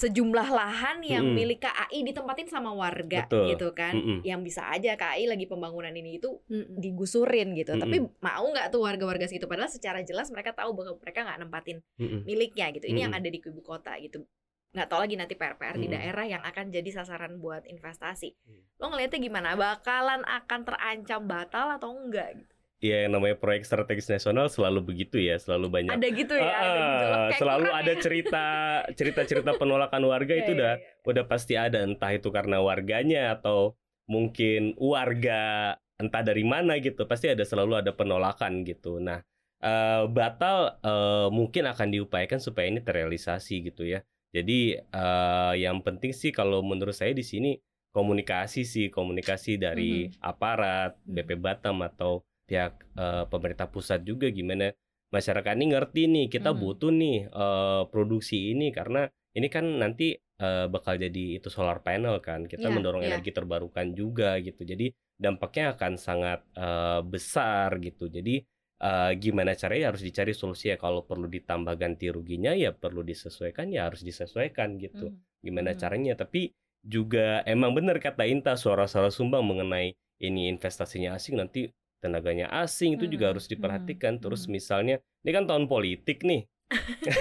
sejumlah 0.00 0.48
lahan 0.48 1.04
yang 1.04 1.28
Mm-mm. 1.28 1.36
milik 1.36 1.60
KAI 1.68 2.00
ditempatin 2.08 2.48
sama 2.48 2.72
warga 2.72 3.28
Betul. 3.28 3.52
gitu 3.52 3.68
kan. 3.76 3.92
Mm-mm. 3.92 4.24
Yang 4.24 4.40
bisa 4.48 4.62
aja 4.72 4.96
KAI 4.96 5.28
lagi 5.28 5.44
pembangunan 5.44 5.92
ini 5.92 6.16
itu 6.16 6.40
digusurin 6.80 7.52
gitu. 7.52 7.76
Mm-mm. 7.76 7.84
Tapi 7.84 7.96
mau 8.24 8.44
nggak 8.48 8.72
tuh 8.72 8.80
warga-warga 8.80 9.28
segitu 9.28 9.44
padahal 9.44 9.68
secara 9.68 10.00
jelas 10.00 10.32
mereka 10.32 10.56
tahu 10.56 10.72
bahwa 10.72 10.96
mereka 10.96 11.28
nggak 11.28 11.38
nempatin 11.44 11.78
Mm-mm. 12.00 12.24
miliknya 12.24 12.72
gitu. 12.72 12.88
Ini 12.88 13.04
yang 13.04 13.12
Mm-mm. 13.12 13.28
ada 13.28 13.28
di 13.28 13.38
ibu 13.44 13.60
kota 13.60 13.92
gitu. 14.00 14.24
Nggak 14.72 14.88
tahu 14.88 15.00
lagi 15.04 15.14
nanti 15.20 15.34
PR-PR 15.36 15.76
di 15.76 15.84
Mm-mm. 15.84 15.96
daerah 16.00 16.24
yang 16.24 16.42
akan 16.48 16.72
jadi 16.72 16.90
sasaran 16.96 17.36
buat 17.36 17.68
investasi. 17.68 18.32
Mm. 18.40 18.62
Lo 18.80 18.84
ngeliatnya 18.88 19.20
gimana? 19.20 19.48
Bakalan 19.52 20.24
akan 20.24 20.60
terancam 20.64 21.28
batal 21.28 21.76
atau 21.76 21.92
enggak? 21.92 22.40
Gitu? 22.80 22.88
Ya 22.88 23.04
yang 23.04 23.12
namanya 23.12 23.36
proyek 23.36 23.62
strategis 23.62 24.08
nasional 24.08 24.48
selalu 24.48 24.80
begitu 24.82 25.20
ya, 25.20 25.36
selalu 25.36 25.68
banyak. 25.68 25.92
Ada 25.92 26.08
gitu 26.08 26.34
ya? 26.34 26.48
ada 26.48 26.56
Ah, 26.56 26.72
gitu. 26.72 27.04
Kayak 27.04 27.38
selalu 27.38 27.66
ada 27.70 27.92
ya? 27.92 28.00
cerita 28.00 28.44
cerita-cerita 28.98 29.50
penolakan 29.54 30.02
warga 30.08 30.32
Iya, 30.32 30.40
itu 30.40 30.50
iya, 30.50 30.56
udah 30.56 30.72
iya. 30.80 31.04
udah 31.04 31.24
pasti 31.28 31.54
ada 31.54 31.78
entah 31.84 32.10
itu 32.10 32.28
karena 32.28 32.58
warganya 32.58 33.36
atau 33.36 33.76
mungkin 34.08 34.72
warga 34.74 35.76
entah 36.00 36.22
dari 36.24 36.42
mana 36.42 36.80
gitu 36.80 37.04
pasti 37.04 37.28
ada 37.28 37.44
selalu 37.44 37.84
ada 37.84 37.92
penolakan 37.92 38.64
gitu 38.64 38.96
nah 38.98 39.20
eh, 39.60 40.02
batal 40.08 40.80
eh, 40.80 41.28
mungkin 41.28 41.68
akan 41.68 41.92
diupayakan 41.92 42.40
supaya 42.40 42.66
ini 42.66 42.80
terrealisasi 42.80 43.70
gitu 43.70 43.84
ya 43.84 44.00
jadi 44.32 44.80
eh, 44.82 45.52
yang 45.60 45.84
penting 45.84 46.10
sih 46.10 46.32
kalau 46.32 46.64
menurut 46.64 46.96
saya 46.96 47.12
di 47.12 47.20
sini 47.22 47.60
komunikasi 47.92 48.64
sih 48.64 48.86
komunikasi 48.88 49.58
dari 49.58 50.08
aparat 50.18 50.96
Mhm. 51.04 51.12
BP 51.12 51.30
Batam 51.36 51.82
atau 51.84 52.24
pihak 52.50 52.72
eh, 52.98 53.24
pemerintah 53.30 53.70
pusat 53.70 54.02
juga 54.02 54.26
gimana 54.34 54.74
masyarakat 55.14 55.52
ini 55.58 55.66
ngerti 55.74 56.02
nih 56.14 56.26
kita 56.34 56.50
Mhm. 56.50 56.58
butuh 56.62 56.90
nih 56.92 57.18
eh, 57.30 57.82
produksi 57.92 58.38
ini 58.54 58.66
karena 58.74 59.06
ini 59.38 59.46
kan 59.46 59.64
nanti 59.82 60.18
eh, 60.18 60.66
bakal 60.74 60.96
jadi 60.98 61.24
itu 61.38 61.48
solar 61.52 61.78
panel 61.86 62.18
kan 62.24 62.48
kita 62.50 62.66
Iya, 62.66 62.74
mendorong 62.74 63.02
iya. 63.06 63.08
energi 63.14 63.30
terbarukan 63.30 63.92
juga 63.94 64.40
gitu 64.42 64.62
jadi 64.66 64.90
dampaknya 65.20 65.76
akan 65.78 65.92
sangat 66.00 66.40
eh, 66.56 67.00
besar 67.06 67.76
gitu 67.78 68.08
jadi 68.10 68.42
eh, 68.80 69.10
gimana 69.20 69.52
caranya 69.54 69.92
harus 69.94 70.02
dicari 70.02 70.32
solusi 70.32 70.72
ya 70.72 70.76
kalau 70.80 71.04
perlu 71.04 71.28
ditambah 71.28 71.74
ganti 71.76 72.08
ruginya 72.08 72.56
ya 72.56 72.72
perlu 72.72 73.04
disesuaikan 73.04 73.68
ya 73.70 73.86
harus 73.88 74.00
disesuaikan 74.02 74.80
gitu 74.80 75.12
Mhm. 75.12 75.44
gimana 75.44 75.70
Mhm. 75.76 75.78
caranya 75.82 76.12
tapi 76.16 76.50
juga 76.80 77.44
emang 77.44 77.76
benar 77.76 78.00
kata 78.00 78.24
Inta 78.24 78.56
suara-suara 78.56 79.12
sumbang 79.12 79.44
mengenai 79.44 79.92
ini 80.24 80.48
investasinya 80.48 81.12
asing 81.16 81.36
nanti 81.36 81.68
tenaganya 82.02 82.46
asing 82.62 82.96
itu 82.98 83.06
juga 83.06 83.30
Hmm, 83.30 83.36
harus 83.36 83.46
diperhatikan 83.48 84.18
hmm, 84.18 84.22
terus 84.22 84.48
hmm. 84.48 84.52
misalnya 84.56 84.96
ini 85.24 85.30
kan 85.36 85.44
tahun 85.48 85.68
politik 85.70 86.24
nih 86.24 86.42
ya, 87.04 87.16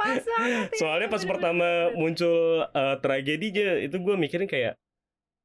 soalnya 0.78 1.08
pas 1.10 1.24
pertama 1.26 1.90
muncul 1.94 2.64
eh, 2.68 2.96
tragedinya 3.02 3.80
itu 3.82 3.96
gue 4.00 4.14
mikirin 4.18 4.48
kayak 4.50 4.74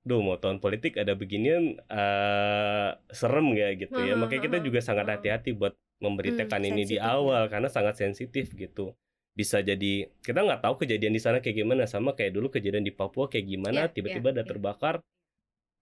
Duh 0.07 0.23
mau 0.23 0.39
tahun 0.39 0.63
politik 0.63 0.95
ada 0.95 1.13
beginian 1.13 1.75
eh 1.91 2.89
serem 3.11 3.45
nggak 3.53 3.71
gitu 3.83 3.99
ya 4.01 4.13
Hmm, 4.13 4.19
makanya 4.19 4.41
kita 4.47 4.57
hmm, 4.57 4.65
juga 4.65 4.79
sangat 4.79 5.07
hmm. 5.13 5.13
hati-hati 5.13 5.51
buat 5.53 5.75
memberitakan 5.99 6.61
Hmm, 6.61 6.69
ini 6.71 6.83
di 6.87 6.97
sensitif 6.97 7.19
ya. 7.19 7.19
awal 7.19 7.51
karena 7.51 7.67
sangat 7.67 7.99
sensitif 7.99 8.55
gitu 8.55 8.95
bisa 9.35 9.59
jadi 9.63 10.07
kita 10.23 10.39
nggak 10.47 10.61
tahu 10.65 10.75
kejadian 10.83 11.13
di 11.15 11.21
sana 11.21 11.39
kayak 11.43 11.57
gimana 11.63 11.83
sama 11.87 12.15
kayak 12.17 12.31
dulu 12.35 12.47
kejadian 12.51 12.83
di 12.87 12.91
Papua 12.95 13.27
kayak 13.31 13.45
gimana 13.47 13.81
Iya, 13.85 13.91
tiba-tiba 13.91 14.31
iya, 14.31 14.35
ada 14.35 14.43
iya. 14.43 14.49
terbakar 14.49 14.95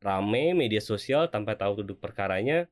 rame 0.02 0.54
media 0.58 0.82
sosial 0.82 1.30
tanpa 1.34 1.58
tahu 1.58 1.82
duduk 1.86 1.98
perkaranya 2.02 2.70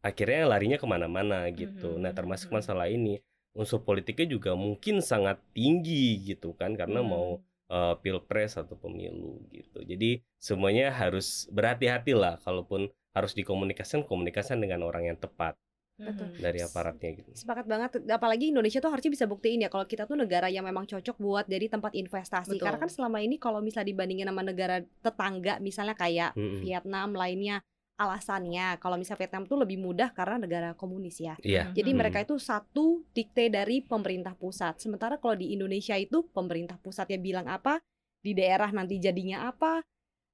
akhirnya 0.00 0.46
larinya 0.46 0.78
ke 0.78 0.86
mana-mana 0.86 1.48
gitu 1.50 1.96
Mhm, 1.96 2.02
nah 2.02 2.12
termasuk 2.14 2.48
mhm. 2.50 2.56
masalah 2.58 2.86
ini 2.86 3.18
unsur 3.52 3.82
politiknya 3.82 4.26
juga 4.30 4.54
mungkin 4.54 5.02
sangat 5.02 5.42
tinggi 5.50 6.22
gitu 6.22 6.54
kan 6.54 6.78
karena 6.78 7.02
Hmm. 7.02 7.10
mau 7.10 7.28
eh, 7.68 7.94
pilpres 8.00 8.56
atau 8.56 8.80
pemilu 8.80 9.44
gitu 9.52 9.84
jadi 9.84 10.24
semuanya 10.40 10.88
harus 10.88 11.44
berhati-hati 11.52 12.16
lah 12.16 12.40
kalaupun 12.40 12.88
harus 13.12 13.36
dikomunikasikan 13.36 14.08
komunikasikan 14.08 14.62
dengan 14.62 14.86
orang 14.86 15.12
yang 15.12 15.18
tepat 15.20 15.52
Mhm. 15.98 16.38
dari 16.38 16.62
aparatnya 16.62 17.10
gitu 17.10 17.34
Sepakat 17.34 17.66
banget. 17.66 17.90
Apalagi 18.06 18.54
Indonesia 18.54 18.78
tuh 18.78 18.86
harusnya 18.86 19.10
bisa 19.10 19.26
buktiin 19.26 19.66
ya 19.66 19.68
kalau 19.68 19.82
kita 19.82 20.06
tuh 20.06 20.14
negara 20.14 20.46
yang 20.46 20.62
memang 20.62 20.86
cocok 20.86 21.18
buat 21.18 21.44
jadi 21.50 21.66
tempat 21.66 21.90
investasi. 21.92 22.54
Betul. 22.54 22.70
Karena 22.70 22.78
kan 22.78 22.86
selama 22.86 23.18
ini 23.18 23.34
kalau 23.34 23.58
misalnya 23.58 23.90
dibandingin 23.90 24.30
sama 24.30 24.46
negara 24.46 24.78
tetangga, 25.02 25.58
misalnya 25.58 25.98
kayak 25.98 26.38
Mm-mm. 26.38 26.62
Vietnam 26.62 27.18
lainnya, 27.18 27.66
alasannya 27.98 28.78
kalau 28.78 28.94
misalnya 28.94 29.26
Vietnam 29.26 29.44
tuh 29.50 29.58
lebih 29.58 29.82
mudah 29.82 30.14
karena 30.14 30.38
negara 30.38 30.70
komunis 30.78 31.18
ya. 31.18 31.34
iya 31.42 31.74
Jadi 31.74 31.90
Hmm. 31.90 31.98
mereka 31.98 32.22
itu 32.22 32.38
satu 32.38 33.02
dikte 33.10 33.50
dari 33.50 33.82
pemerintah 33.82 34.38
pusat. 34.38 34.78
Sementara 34.78 35.18
kalau 35.18 35.34
di 35.34 35.50
Indonesia 35.50 35.98
itu 35.98 36.22
pemerintah 36.30 36.78
pusatnya 36.78 37.18
bilang 37.18 37.50
apa, 37.50 37.82
di 38.22 38.38
daerah 38.38 38.70
nanti 38.70 39.02
jadinya 39.02 39.50
apa. 39.50 39.82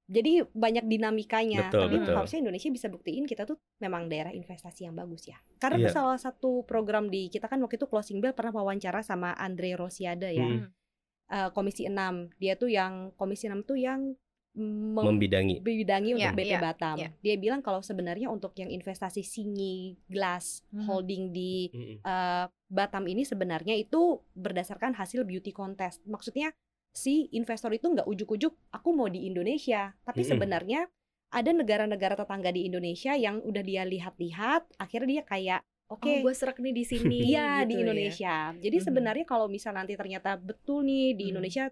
Jadi 0.05 0.45
banyak 0.45 0.85
dinamikanya. 0.85 1.73
Betul, 1.73 1.89
Tapi 1.89 1.97
betul. 2.05 2.15
harusnya 2.21 2.41
Indonesia 2.45 2.69
bisa 2.69 2.93
buktiin 2.93 3.25
kita 3.25 3.49
tuh 3.49 3.57
memang 3.81 4.13
daerah 4.13 4.37
investasi 4.37 4.85
yang 4.85 4.93
bagus 4.93 5.25
ya. 5.33 5.41
Karena 5.57 5.81
tuh 5.89 5.97
salah 5.97 6.21
satu 6.21 6.61
program 6.69 7.09
di 7.09 7.33
kita 7.33 7.49
kan 7.49 7.57
waktu 7.65 7.81
itu 7.81 7.89
closing 7.89 8.21
bell 8.21 8.37
pernah 8.37 8.53
wawancara 8.53 9.01
sama 9.01 9.33
Andre 9.41 9.73
Rosiade 9.73 10.29
ya. 10.37 10.45
Mm. 10.45 10.69
Eh, 11.33 11.49
Komisi 11.57 11.89
6. 11.89 12.29
Dia 12.37 12.53
tuh 12.61 12.69
yang 12.69 13.17
Komisi 13.17 13.49
6 13.49 13.65
tuh 13.65 13.81
yang 13.81 14.13
membidangi 14.55 15.59
membidangi 15.59 16.11
untuk 16.15 16.23
Iya, 16.23 16.31
BP 16.39 16.47
iya, 16.47 16.59
Batam. 16.63 16.97
iya. 16.97 17.09
Dia 17.21 17.35
bilang 17.43 17.61
kalau 17.61 17.83
sebenarnya 17.83 18.31
untuk 18.31 18.55
yang 18.55 18.71
investasi 18.71 19.27
Singi 19.27 19.99
Glass 20.07 20.63
Mhm. 20.71 20.83
Holding 20.87 21.23
di 21.35 21.69
Mm-mm. 21.75 21.99
eh, 22.07 22.47
Batam 22.71 23.05
ini 23.11 23.23
sebenarnya 23.27 23.75
itu 23.75 24.23
berdasarkan 24.35 24.95
hasil 24.95 25.27
beauty 25.27 25.51
contest. 25.51 26.03
Maksudnya 26.07 26.55
si 26.95 27.27
investor 27.35 27.75
itu 27.75 27.91
nggak 27.91 28.07
ujuk-ujuk 28.07 28.55
aku 28.71 28.89
mau 28.95 29.11
di 29.11 29.27
Indonesia, 29.27 29.91
tapi 30.07 30.23
Mm-mm. 30.23 30.31
sebenarnya 30.31 30.87
ada 31.35 31.51
negara-negara 31.51 32.15
tetangga 32.15 32.55
di 32.55 32.63
Indonesia 32.71 33.19
yang 33.19 33.43
udah 33.43 33.63
dia 33.67 33.83
lihat-lihat, 33.83 34.79
akhirnya 34.79 35.19
dia 35.19 35.23
kayak 35.27 35.61
oke. 35.91 36.07
Oh, 36.07 36.15
gue 36.23 36.35
serak 36.35 36.63
nih 36.63 36.71
di 36.71 36.85
sini. 36.87 37.19
Iya 37.35 37.67
di 37.67 37.75
gitu 37.75 37.79
ya. 37.79 37.83
Indonesia. 37.83 38.35
Jadi 38.63 38.77
Mhm. 38.79 38.85
sebenarnya 38.87 39.25
kalau 39.27 39.47
misal 39.51 39.75
nanti 39.75 39.99
ternyata 39.99 40.39
betul 40.39 40.87
nih 40.87 41.19
di 41.19 41.25
Mhm. 41.27 41.31
Indonesia 41.35 41.65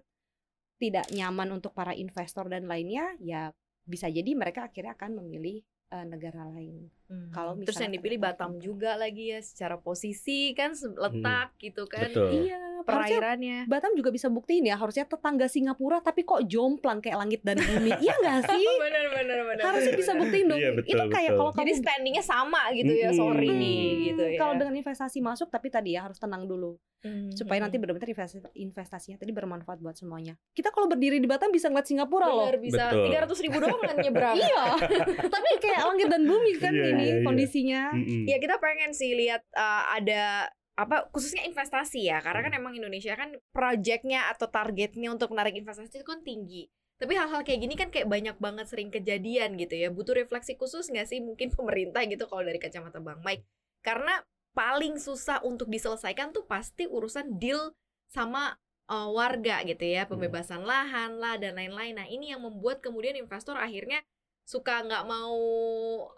tidak 0.81 1.07
nyaman 1.13 1.59
untuk 1.59 1.71
para 1.75 1.93
investor 1.95 2.49
dan 2.49 2.67
lainnya, 2.67 3.13
ya 3.21 3.53
bisa 3.83 4.07
jadi 4.07 4.31
mereka 4.33 4.71
akhirnya 4.71 4.95
akan 4.95 5.23
memilih 5.23 5.61
eh, 5.91 6.05
negara 6.07 6.47
lain. 6.47 6.87
Hmm. 7.03 7.29
Kalau 7.29 7.53
terus 7.55 7.75
yang 7.75 7.91
misalnya 7.91 7.95
dipilih 7.99 8.19
Batam 8.19 8.51
juga 8.57 8.91
lagi 8.95 9.29
ya 9.29 9.39
secara 9.39 9.75
posisi 9.75 10.51
kan 10.51 10.71
se- 10.71 10.89
letak 10.89 11.53
gitu 11.57 11.83
kan 11.83 12.07
Betul. 12.07 12.47
Iya, 12.47 12.57
harusnya 12.81 13.19
perairannya 13.19 13.57
Batam 13.65 13.91
juga 13.93 14.09
bisa 14.09 14.27
buktiin 14.27 14.63
ya 14.63 14.75
harusnya 14.75 15.03
tetangga 15.03 15.45
Singapura 15.45 15.99
tapi 15.99 16.23
kok 16.23 16.41
jomplang 16.43 16.99
kayak 16.99 17.17
langit 17.17 17.41
dan 17.41 17.55
bumi. 17.55 17.91
iya 18.03 18.15
nggak 18.15 18.39
sih? 18.49 18.65
benar 18.87 19.05
benar 19.13 19.39
benar 19.45 19.63
Harusnya 19.63 19.91
benar, 19.91 20.01
bisa 20.01 20.11
buktiin 20.15 20.45
dong. 20.47 20.59
Iya, 20.59 20.71
betul, 20.73 20.89
Itu 20.89 21.03
kayak 21.05 21.29
betul. 21.29 21.37
kalau 21.37 21.51
kamu 21.51 21.61
jadi 21.61 21.73
standingnya 21.77 22.23
sama 22.23 22.61
gitu 22.71 22.93
ya 22.93 23.09
sorry 23.11 23.41
Hmm, 23.45 23.59
nih 23.59 23.81
gitu 24.05 24.23
ya 24.25 24.39
Kalau 24.39 24.53
dengan 24.55 24.73
investasi 24.73 25.17
masuk 25.19 25.47
tapi 25.47 25.67
tadi 25.67 25.89
ya 25.93 26.07
harus 26.07 26.17
tenang 26.17 26.43
dulu 26.43 26.79
Hmm, 27.03 27.35
supaya 27.35 27.59
nanti 27.59 27.75
hmm. 27.75 27.83
benar-benar 27.83 28.07
investasi 28.07 28.39
investasinya 28.55 29.19
tadi 29.19 29.35
bermanfaat 29.35 29.75
buat 29.77 29.91
semuanya. 29.91 30.39
Kita 30.49 30.71
kalau 30.71 30.87
berdiri 30.87 31.19
di 31.19 31.27
Batam 31.27 31.51
bisa 31.51 31.67
ngeliat 31.67 31.83
Singapura 31.83 32.31
loh. 32.31 32.47
Bener, 32.47 32.63
bisa 32.63 32.79
Betul. 32.87 33.03
tiga 33.03 33.17
ratus 33.27 33.39
ribu 33.43 33.57
doang 33.59 33.75
kan 33.77 33.95
nyebrang 33.99 34.39
iya. 34.39 34.63
tapi 35.35 35.49
kayak 35.59 35.83
langit 35.83 36.07
dan 36.07 36.23
bumi 36.23 36.51
kan 36.55 36.71
Iya, 36.71 36.92
ini 36.93 37.03
iya, 37.03 37.15
iya. 37.17 37.25
kondisinya. 37.25 37.81
Mm-mm. 37.93 38.23
ya 38.29 38.37
kita 38.37 38.55
pengen 38.61 38.91
sih 38.93 39.11
lihat 39.17 39.41
uh, 39.57 39.83
ada 39.97 40.49
apa 40.73 41.05
khususnya 41.13 41.45
investasi 41.45 42.09
ya 42.09 42.17
karena 42.25 42.41
kan 42.41 42.53
Hmm. 42.57 42.61
emang 42.65 42.73
Indonesia 42.73 43.13
kan 43.13 43.37
projectnya 43.53 44.25
atau 44.33 44.49
targetnya 44.49 45.13
untuk 45.13 45.29
menarik 45.29 45.53
investasi 45.53 46.01
itu 46.01 46.05
kan 46.05 46.25
tinggi 46.25 46.65
tapi 46.97 47.13
hal-hal 47.13 47.45
kayak 47.45 47.61
gini 47.61 47.75
kan 47.77 47.93
kayak 47.93 48.09
banyak 48.09 48.37
banget 48.41 48.65
sering 48.65 48.89
kejadian 48.89 49.53
gitu 49.59 49.77
ya 49.77 49.93
butuh 49.93 50.17
refleksi 50.17 50.57
khusus 50.57 50.89
nggak 50.89 51.05
sih 51.05 51.21
mungkin 51.21 51.53
pemerintah 51.57 52.01
gitu 52.09 52.25
kalau 52.25 52.41
dari 52.41 52.57
kacamata 52.57 52.97
Bang 52.97 53.21
Mike 53.21 53.45
karena 53.85 54.25
paling 54.57 54.97
susah 54.97 55.45
untuk 55.45 55.69
diselesaikan 55.69 56.33
tuh 56.33 56.45
pasti 56.45 56.89
urusan 56.89 57.37
deal 57.37 57.73
sama 58.09 58.57
uh, 58.89 59.09
warga 59.13 59.61
gitu 59.65 59.85
ya 59.85 60.09
pembebasan 60.09 60.65
lahan 60.65 61.17
lah 61.21 61.37
dan 61.37 61.53
lain-lain 61.53 62.01
nah 62.01 62.07
ini 62.09 62.33
yang 62.33 62.41
membuat 62.41 62.81
kemudian 62.81 63.13
investor 63.13 63.57
akhirnya 63.61 64.01
suka 64.43 64.83
nggak 64.83 65.03
mau 65.07 65.39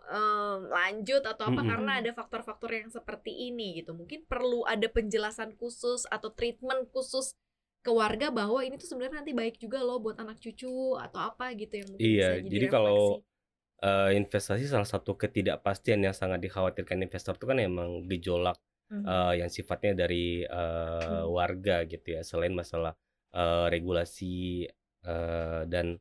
em, 0.09 0.59
lanjut 0.69 1.21
atau 1.23 1.45
apa 1.53 1.61
Mm-mm. 1.61 1.69
karena 1.71 1.91
ada 2.01 2.11
faktor-faktor 2.13 2.69
yang 2.73 2.89
seperti 2.89 3.31
ini 3.49 3.81
gitu 3.81 3.93
mungkin 3.93 4.25
perlu 4.25 4.65
ada 4.65 4.87
penjelasan 4.89 5.53
khusus 5.59 6.09
atau 6.09 6.29
treatment 6.33 6.89
khusus 6.93 7.37
ke 7.85 7.91
warga 7.93 8.33
bahwa 8.33 8.65
ini 8.65 8.81
tuh 8.81 8.89
sebenarnya 8.89 9.21
nanti 9.21 9.33
baik 9.37 9.61
juga 9.61 9.77
loh 9.85 10.01
buat 10.01 10.17
anak 10.17 10.41
cucu 10.41 10.97
atau 10.97 11.19
apa 11.21 11.53
gitu 11.53 11.73
yang 11.85 11.89
mungkin 11.93 12.01
Iya, 12.01 12.25
bisa 12.25 12.33
jadi, 12.41 12.49
jadi 12.49 12.67
kalau. 12.69 13.21
Eh, 13.83 14.11
investasi 14.17 14.65
salah 14.71 14.87
satu 14.87 15.19
ketidakpastian 15.19 15.99
yang 16.07 16.15
sangat 16.15 16.39
dikhawatirkan 16.41 17.03
investor 17.05 17.35
itu 17.37 17.45
kan 17.45 17.59
emang 17.59 18.07
gejolak 18.09 18.55
Mhm. 18.89 19.05
eh, 19.05 19.33
yang 19.43 19.51
sifatnya 19.51 19.93
dari 20.07 20.41
eh, 20.47 21.23
Hmm. 21.27 21.27
warga 21.29 21.83
gitu 21.83 22.07
ya 22.15 22.21
selain 22.23 22.55
masalah 22.55 22.95
eh, 23.35 23.65
regulasi 23.69 24.65
eh, 25.05 25.61
dan 25.67 25.99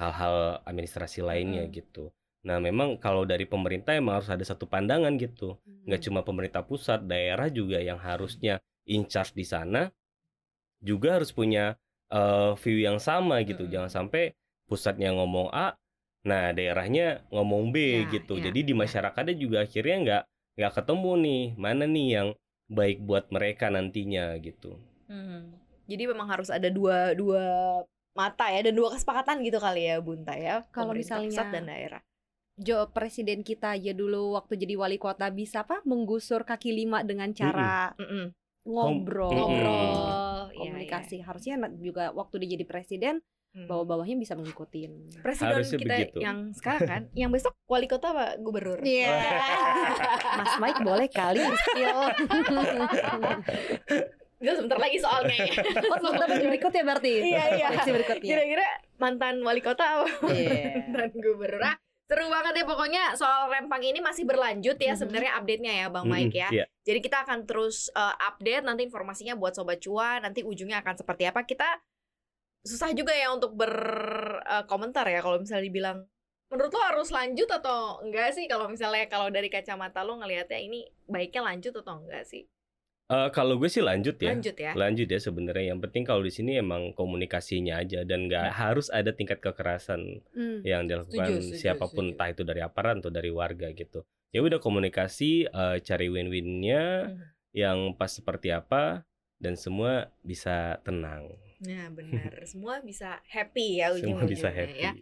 hal-hal 0.00 0.60
administrasi 0.68 1.20
lainnya 1.24 1.64
Mm-mm. 1.66 1.76
gitu. 1.78 2.04
Nah 2.46 2.56
memang 2.62 2.96
kalau 3.04 3.22
dari 3.26 3.44
pemerintah 3.48 3.92
emang 3.96 4.22
harus 4.22 4.30
ada 4.30 4.44
satu 4.46 4.64
pandangan 4.70 5.12
gitu, 5.18 5.58
nggak 5.88 6.00
Hmm. 6.00 6.06
cuma 6.06 6.20
pemerintah 6.28 6.62
pusat, 6.62 7.00
daerah 7.04 7.48
juga 7.50 7.78
yang 7.82 7.98
harusnya 7.98 8.60
in 8.86 9.02
charge 9.10 9.32
di 9.34 9.44
sana 9.44 9.90
juga 10.80 11.16
harus 11.20 11.32
punya 11.32 11.74
eh, 12.12 12.52
view 12.62 12.78
yang 12.86 12.98
sama 13.02 13.42
gitu. 13.42 13.66
Mm-mm. 13.66 13.72
Jangan 13.72 13.90
sampai 13.90 14.30
pusatnya 14.70 15.10
ngomong 15.16 15.50
A, 15.50 15.74
nah 16.22 16.54
daerahnya 16.54 17.26
ngomong 17.34 17.74
B 17.74 17.76
Ya, 18.06 18.10
gitu. 18.14 18.38
ya, 18.38 18.46
Jadi 18.50 18.60
di 18.62 18.72
ya. 18.72 18.78
masyarakatnya 18.78 19.34
juga 19.34 19.58
akhirnya 19.66 19.96
nggak 20.04 20.22
nggak 20.56 20.72
ketemu 20.78 21.10
nih 21.26 21.42
mana 21.58 21.84
nih 21.94 22.08
yang 22.16 22.28
baik 22.70 22.98
buat 23.02 23.24
mereka 23.34 23.66
nantinya 23.74 24.34
gitu. 24.42 24.78
Hmm. 25.10 25.54
Jadi 25.86 26.02
memang 26.10 26.26
harus 26.26 26.50
ada 26.50 26.66
dua 26.66 27.14
dua 27.14 27.42
mata 28.16 28.48
ya 28.48 28.60
dan 28.60 28.72
dua 28.72 28.88
kesepakatan 28.90 29.40
gitu 29.40 29.56
kali 29.56 29.86
ya 29.86 29.96
Bunta 30.00 30.32
ya. 30.32 30.64
Kalau 30.70 30.92
misalnya- 30.92 31.30
pusat 31.30 31.46
dan 31.52 31.64
daerah. 31.66 32.00
Jo 32.56 32.88
presiden 32.88 33.40
kita 33.40 33.76
aja 33.76 33.92
dulu 33.92 34.32
waktu 34.32 34.56
jadi 34.56 34.74
wali 34.74 34.96
kota 34.96 35.28
bisa 35.28 35.62
apa 35.62 35.84
menggusur 35.84 36.42
kaki 36.42 36.72
lima 36.72 37.04
dengan 37.04 37.28
cara 37.30 37.92
Mm-mm. 37.94 38.32
ngobrol, 38.64 39.28
Mm-mm. 39.28 39.38
Ngobrol, 39.38 40.40
iya, 40.48 40.56
komunikasi. 40.56 41.20
Harusnya 41.20 41.60
juga 41.76 42.08
waktu 42.10 42.40
dia 42.40 42.56
jadi 42.56 42.64
presiden 42.64 43.14
Hmm. 43.52 43.66
bawah-bawahnya 43.66 44.16
bisa 44.16 44.32
mengikutin. 44.32 45.20
Presiden 45.20 45.52
Harusnya 45.56 45.78
kita 45.80 45.94
begitu. 45.98 46.18
yang 46.20 46.38
sekarang 46.52 46.80
kan, 46.84 47.02
yang 47.12 47.28
besok 47.28 47.52
wali 47.64 47.84
kota 47.84 48.12
apa 48.12 48.36
gubernur? 48.36 48.80
Iya. 48.80 49.08
Mas 50.40 50.52
Mike 50.56 50.80
boleh 50.80 51.08
kali 51.08 51.40
spill. 51.40 52.00
Itu 54.36 54.52
sebentar 54.52 54.76
lagi 54.76 54.98
soalnya 55.00 55.36
ya. 55.48 55.52
oh, 55.92 55.98
sebentar 56.00 56.26
baju 56.32 56.46
berikutnya 56.46 56.82
berarti. 56.84 57.12
Iya, 57.24 57.44
iya. 57.56 57.68
Berikutnya. 57.80 58.28
Kira-kira 58.36 58.66
mantan 58.96 59.40
wali 59.40 59.60
kota 59.60 59.84
apa 59.84 60.06
Iya. 60.28 60.80
mantan 60.92 61.10
gubernur? 61.16 61.62
Ah, 61.64 61.76
seru 62.06 62.28
banget 62.28 62.54
ya 62.60 62.64
pokoknya 62.64 63.02
soal 63.18 63.50
Rempang 63.50 63.82
ini 63.82 63.98
masih 63.98 64.22
berlanjut 64.22 64.76
ya 64.76 64.92
Mhm. 64.94 65.00
sebenarnya 65.00 65.32
update-nya 65.40 65.72
ya 65.82 65.86
Bang 65.88 66.06
Mm-mm, 66.06 66.28
Mike 66.28 66.36
ya. 66.36 66.48
iya. 66.52 66.64
Jadi 66.84 66.98
kita 67.00 67.26
akan 67.26 67.48
terus 67.48 67.90
uh, 67.92 68.14
update 68.22 68.62
nanti 68.62 68.86
informasinya 68.86 69.34
buat 69.34 69.52
sobat 69.52 69.82
cuan, 69.82 70.22
nanti 70.22 70.46
ujungnya 70.46 70.84
akan 70.84 70.94
seperti 70.96 71.26
apa. 71.26 71.42
Kita 71.42 71.66
susah 72.62 72.90
juga 72.92 73.10
ya 73.10 73.30
untuk 73.30 73.54
berkomentar 73.54 75.06
ya 75.06 75.22
kalau 75.22 75.38
misalnya 75.38 75.64
dibilang 75.64 75.98
menurut 76.46 76.70
lo 76.70 76.82
harus 76.82 77.10
lanjut 77.10 77.46
atau 77.46 78.02
enggak 78.02 78.30
sih 78.30 78.46
kalau 78.46 78.66
misalnya 78.66 79.06
kalau 79.06 79.30
dari 79.30 79.46
kacamata 79.46 80.02
lo 80.02 80.18
ngelihatnya 80.18 80.58
ini 80.58 80.82
baiknya 81.06 81.42
lanjut 81.42 81.74
atau 81.74 82.02
enggak 82.02 82.22
sih? 82.22 82.46
Eh, 83.06 83.30
kalau 83.30 83.54
gue 83.54 83.66
sih 83.66 83.78
lanjut 83.80 84.18
ya. 84.18 84.34
Lanjut 84.34 84.56
ya. 84.56 84.72
Lanjut 84.74 85.06
ya 85.06 85.20
sebenarnya. 85.20 85.64
Yang 85.70 85.80
penting 85.86 86.02
kalau 86.02 86.20
di 86.20 86.32
sini 86.32 86.58
emang 86.58 86.90
komunikasinya 86.90 87.78
aja 87.78 88.02
dan 88.02 88.26
nggak 88.26 88.50
harus 88.50 88.90
ada 88.90 89.10
tingkat 89.10 89.38
kekerasan 89.38 90.26
Hmm. 90.32 90.58
yang 90.60 90.84
dilakukan 90.84 91.14
Setuju, 91.30 91.42
setuju, 91.46 91.60
siapa 91.60 91.86
pun 91.86 92.10
setuju. 92.10 92.12
entah 92.12 92.28
itu 92.28 92.42
dari 92.42 92.60
aparat 92.60 92.94
atau 92.98 93.08
dari 93.08 93.30
warga 93.30 93.70
gitu. 93.70 94.02
Ya 94.30 94.42
udah 94.42 94.58
komunikasi 94.58 95.30
eh, 95.46 95.76
cari 95.80 96.06
win-winnya 96.08 96.82
Hmm. 97.06 97.22
yang 97.52 97.78
pas 97.94 98.10
seperti 98.10 98.50
apa 98.50 99.06
dan 99.36 99.54
semua 99.54 100.10
bisa 100.20 100.82
tenang. 100.82 101.30
Nah 101.62 101.86
benar, 101.88 102.42
semua 102.50 102.82
bisa 102.82 103.22
happy 103.24 103.80
ya 103.80 103.94
Semua 103.94 104.18
ujung-ujungnya 104.18 104.28
bisa 104.28 104.48
happy. 104.50 104.82
ya. 104.82 104.92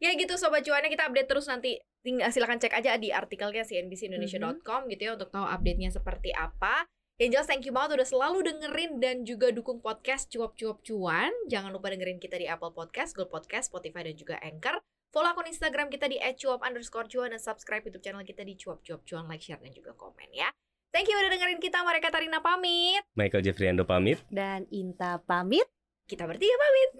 Ya 0.00 0.10
gitu 0.14 0.34
sobat 0.34 0.64
cuannya 0.64 0.88
kita 0.88 1.04
update 1.04 1.28
terus 1.28 1.44
nanti. 1.46 1.76
Tinggal 2.00 2.34
silakan 2.34 2.58
cek 2.58 2.74
aja 2.74 2.96
di 2.96 3.12
artikelnya 3.12 3.62
cnbcindonesia.com 3.62 4.88
gitu 4.88 5.02
ya 5.04 5.12
untuk 5.12 5.30
tahu 5.30 5.44
update-nya 5.44 5.86
seperti 5.88 6.32
apa. 6.32 6.82
Yang 7.20 7.28
jelas 7.36 7.48
thank 7.48 7.64
you 7.68 7.74
banget 7.76 8.00
udah 8.00 8.08
selalu 8.08 8.38
dengerin 8.48 8.96
dan 8.96 9.16
juga 9.28 9.52
dukung 9.52 9.84
podcast 9.84 10.32
cuap-cuap 10.32 10.80
cuan. 10.80 11.32
Jangan 11.52 11.68
lupa 11.68 11.92
dengerin 11.92 12.16
kita 12.16 12.40
di 12.40 12.48
Apple 12.48 12.72
Podcast, 12.72 13.12
Google 13.12 13.28
Podcast, 13.36 13.68
Spotify 13.68 14.08
dan 14.08 14.16
juga 14.16 14.40
Anchor. 14.40 14.80
Follow 15.12 15.28
akun 15.28 15.44
Instagram 15.44 15.92
kita 15.92 16.08
di 16.08 16.16
@cuap 16.40 16.64
underscore 16.64 17.04
cuan 17.04 17.36
dan 17.36 17.40
subscribe 17.42 17.84
YouTube 17.84 18.00
channel 18.00 18.24
kita 18.24 18.48
di 18.48 18.56
cuap-cuap 18.56 19.04
cuan, 19.04 19.28
like, 19.28 19.44
share 19.44 19.60
dan 19.60 19.76
juga 19.76 19.92
komen 19.92 20.32
ya. 20.32 20.48
Thank 20.88 21.12
you 21.12 21.16
udah 21.20 21.28
dengerin 21.28 21.60
kita. 21.60 21.84
Mereka 21.84 22.08
Tarina 22.08 22.40
pamit. 22.40 23.04
Michael 23.12 23.44
Jeffriando 23.44 23.84
pamit. 23.84 24.24
Dan 24.32 24.64
Inta 24.72 25.20
pamit. 25.20 25.68
Kita 26.08 26.24
bertiga 26.24 26.56
pamit. 26.56 26.90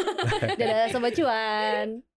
Dadah 0.62 0.94
sobat 0.94 1.14
cuan. 1.14 2.15